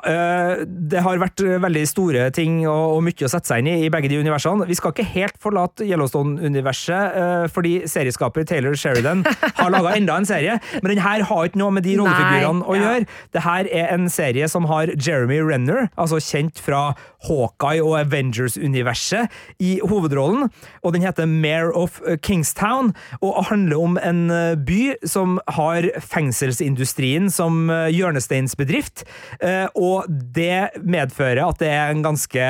[0.68, 3.92] det har vært veldig store ting og, og mye å sette seg inn i i
[3.94, 4.68] begge de universene.
[4.68, 9.24] Vi skal ikke helt forlate Yellowstone-universet, eh, fordi serieskaper Taylor Sheridan
[9.60, 12.76] har laga enda en serie, men den her har ikke noe med de rollefigurene å
[12.76, 12.92] Nei, ja.
[12.92, 13.08] gjøre.
[13.36, 16.92] Det her er en serie som har Jeremy Renner, altså kjent fra
[17.28, 19.34] Hawkeye og Avengers-universet,
[19.64, 20.50] i hovedrollen,
[20.84, 27.32] og den heter Mayor of Kingstown, og handler om en eh, by som har fengselsindustrien
[27.34, 29.06] som eh, hjørnesteinsbedrift,
[29.42, 32.48] eh, og det medfører at det er en ganske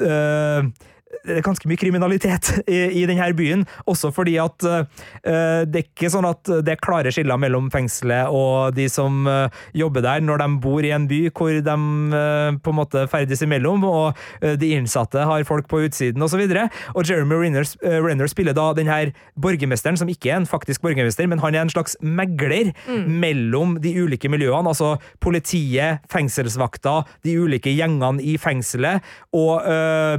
[0.00, 0.70] øh,
[1.44, 4.84] ganske mye kriminalitet i, i denne byen, også fordi at uh,
[5.68, 9.46] det er ikke sånn at det er klare skiller mellom fengselet og de som uh,
[9.76, 13.42] jobber der, når de bor i en by hvor de uh, på en måte ferdes
[13.44, 14.18] imellom, og
[14.60, 16.40] de innsatte har folk på utsiden, osv.
[16.40, 17.66] Og, så og Jeremy Renner,
[18.04, 21.64] Renner spiller da den her borgermesteren, som ikke er en faktisk borgermester, men han er
[21.64, 22.72] en slags megler
[23.06, 29.04] mellom de ulike miljøene, altså politiet, fengselsvakta, de ulike gjengene i fengselet
[29.36, 29.66] og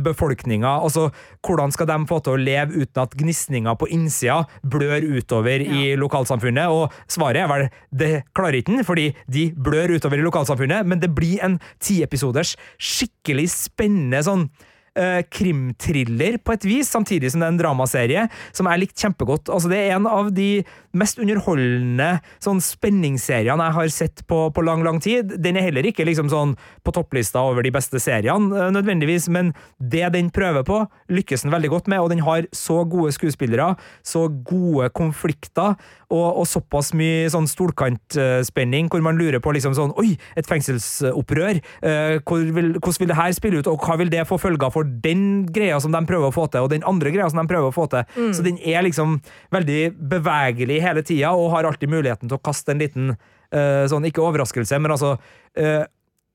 [0.06, 0.78] befolkninga.
[0.92, 1.08] Altså,
[1.46, 5.94] hvordan skal de få til å leve uten at gnisninga på innsida blør utover i
[6.00, 6.68] lokalsamfunnet?
[6.72, 11.00] Og svaret er vel det klarer ikke den, fordi de blør utover i lokalsamfunnet, men
[11.02, 14.50] det blir en tiepisoders skikkelig spennende sånn
[14.98, 19.52] eh, krimthriller på et vis, samtidig som det er en dramaserie som jeg likte kjempegodt.
[19.52, 20.50] Altså, det er en av de
[20.98, 22.10] mest underholdende
[22.44, 25.36] sånn spenningsseriene jeg har sett på, på lang, lang tid.
[25.42, 29.54] Den er heller ikke liksom sånn på topplista over de beste seriene, uh, nødvendigvis, men
[29.80, 33.74] det den prøver på, lykkes den veldig godt med, og den har så gode skuespillere,
[34.04, 35.78] så gode konflikter,
[36.12, 41.62] og, og såpass mye sånn stolkantspenning, hvor man lurer på liksom sånn Oi, et fengselsopprør!
[41.84, 44.74] Uh, hvor vil, hvordan vil det her spille ut, og hva vil det få følger
[44.74, 47.48] for den greia som de prøver å få til, og den andre greia som de
[47.50, 48.04] prøver å få til?
[48.36, 49.20] Så den er liksom
[49.54, 49.80] veldig
[50.12, 54.24] bevegelig hele tida, og har alltid muligheten til å kaste en liten uh, sånn, ikke
[54.26, 55.84] overraskelse, men altså uh,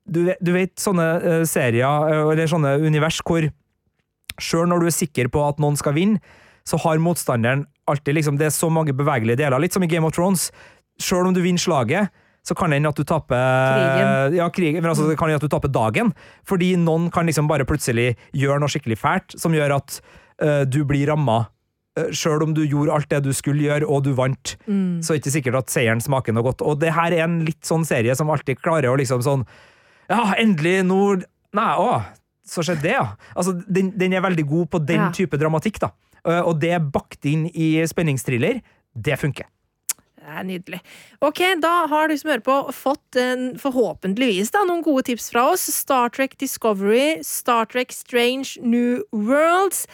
[0.06, 3.48] du, du vet sånne uh, serier, eller sånne univers, hvor
[4.42, 6.20] sjøl når du er sikker på at noen skal vinne,
[6.66, 9.62] så har motstanderen alltid liksom, Det er så mange bevegelige deler.
[9.62, 10.48] Litt som i Game of Thrones.
[10.98, 12.10] Sjøl om du vinner slaget,
[12.46, 13.42] så kan det hende at du taper
[13.74, 14.36] Krigen.
[14.38, 16.12] Ja, krigen, men altså, det kan hende at du taper dagen.
[16.46, 19.98] Fordi noen kan liksom bare plutselig gjøre noe skikkelig fælt, som gjør at
[20.44, 21.40] uh, du blir ramma.
[21.98, 25.16] Uh, Sjøl om du gjorde alt det du skulle gjøre, og du vant, så er
[25.16, 26.62] det ikke sikkert at seieren smaker noe godt.
[26.62, 29.42] Og det her er en litt sånn serie som alltid klarer å liksom sånn
[30.06, 31.00] Ja, endelig nå
[31.56, 32.02] Nei, å,
[32.46, 33.06] så skjedde det, ja.
[33.34, 35.10] Altså, den, den er veldig god på den Ja.
[35.14, 35.90] type dramatikk, da.
[36.20, 38.60] Uh, og det bakt inn i spenningsthriller,
[38.92, 39.48] det funker.
[40.26, 40.78] Det er nydelig.
[41.22, 45.44] Ok, da har du som hører på fått en, forhåpentligvis da, noen gode tips fra
[45.52, 45.68] oss.
[45.70, 49.84] Star Trek Discovery, Star Trek Strange New Worlds,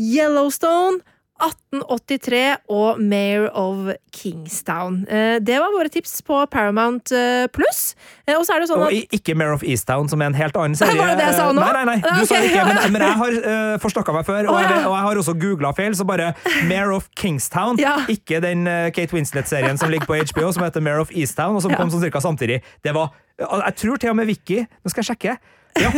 [0.00, 1.04] Yellowstone
[1.42, 5.00] 1883 og Mayor of Kingstown.
[5.10, 7.96] Eh, det var våre tips på Paramount eh, pluss.
[8.26, 10.38] Eh, og så er det sånn at og ikke Mayor of Easttown, som er en
[10.38, 10.94] helt annen serie.
[10.94, 11.64] var det det jeg sa nå?
[11.64, 12.28] Nei, nei, nei, du okay.
[12.30, 14.68] sa ikke, men, men jeg har uh, forstokka meg før, og, ja.
[14.68, 16.30] jeg, og jeg har også googla feil, så bare
[16.70, 17.96] Mayor of Kingstown, Ja.
[18.08, 18.64] ikke den
[18.94, 21.82] Kate Winslet-serien som ligger på HBO, som heter Mayor of Easttown, og som Ja.
[21.82, 22.62] kom sånn cirka samtidig.
[22.84, 25.32] Det var Jeg tror til og med Vicky Nå skal jeg sjekke.
[25.80, 25.90] Ja.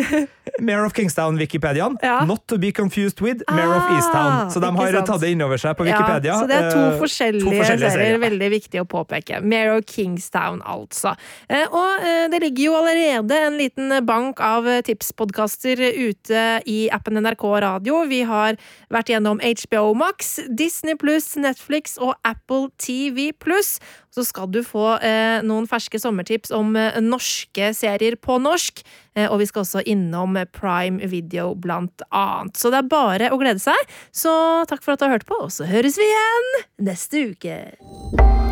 [0.60, 1.96] Mare of Kingstown-Wikipediaen.
[2.00, 2.24] Ja.
[2.24, 4.50] Not to be confused with Mare of Ah, Easttown.
[4.50, 5.06] Så de har sant.
[5.06, 6.32] tatt det innover seg på Wikipedia.
[6.32, 8.18] Ja, så det er to Eh, forskjellige, serier.
[8.22, 9.42] Veldig viktig å påpeke.
[9.44, 11.12] Mare of Kingstown, altså.
[11.50, 17.20] Eh, Og eh, det ligger jo allerede en liten bank av tipspodkaster ute i appen
[17.20, 18.04] NRK Radio.
[18.08, 18.56] Vi har
[18.90, 23.78] vært gjennom HBO Max, Disney pluss, Netflix og Apple TV pluss.
[24.16, 28.80] Så skal du få eh, noen ferske sommertips om eh, norske serier på norsk.
[29.12, 32.56] Eh, og vi skal også innom Prime Video, blant annet.
[32.56, 33.76] Så det er bare å glede seg.
[34.16, 34.32] Så
[34.70, 36.52] takk for at du har hørt på, og så høres vi igjen
[36.88, 37.58] neste uke.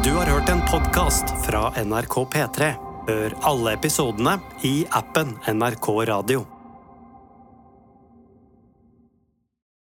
[0.04, 2.74] Du har hørt en podkast fra NRK P3.
[3.08, 4.36] Hør alle episodene
[4.68, 6.44] i appen NRK Radio.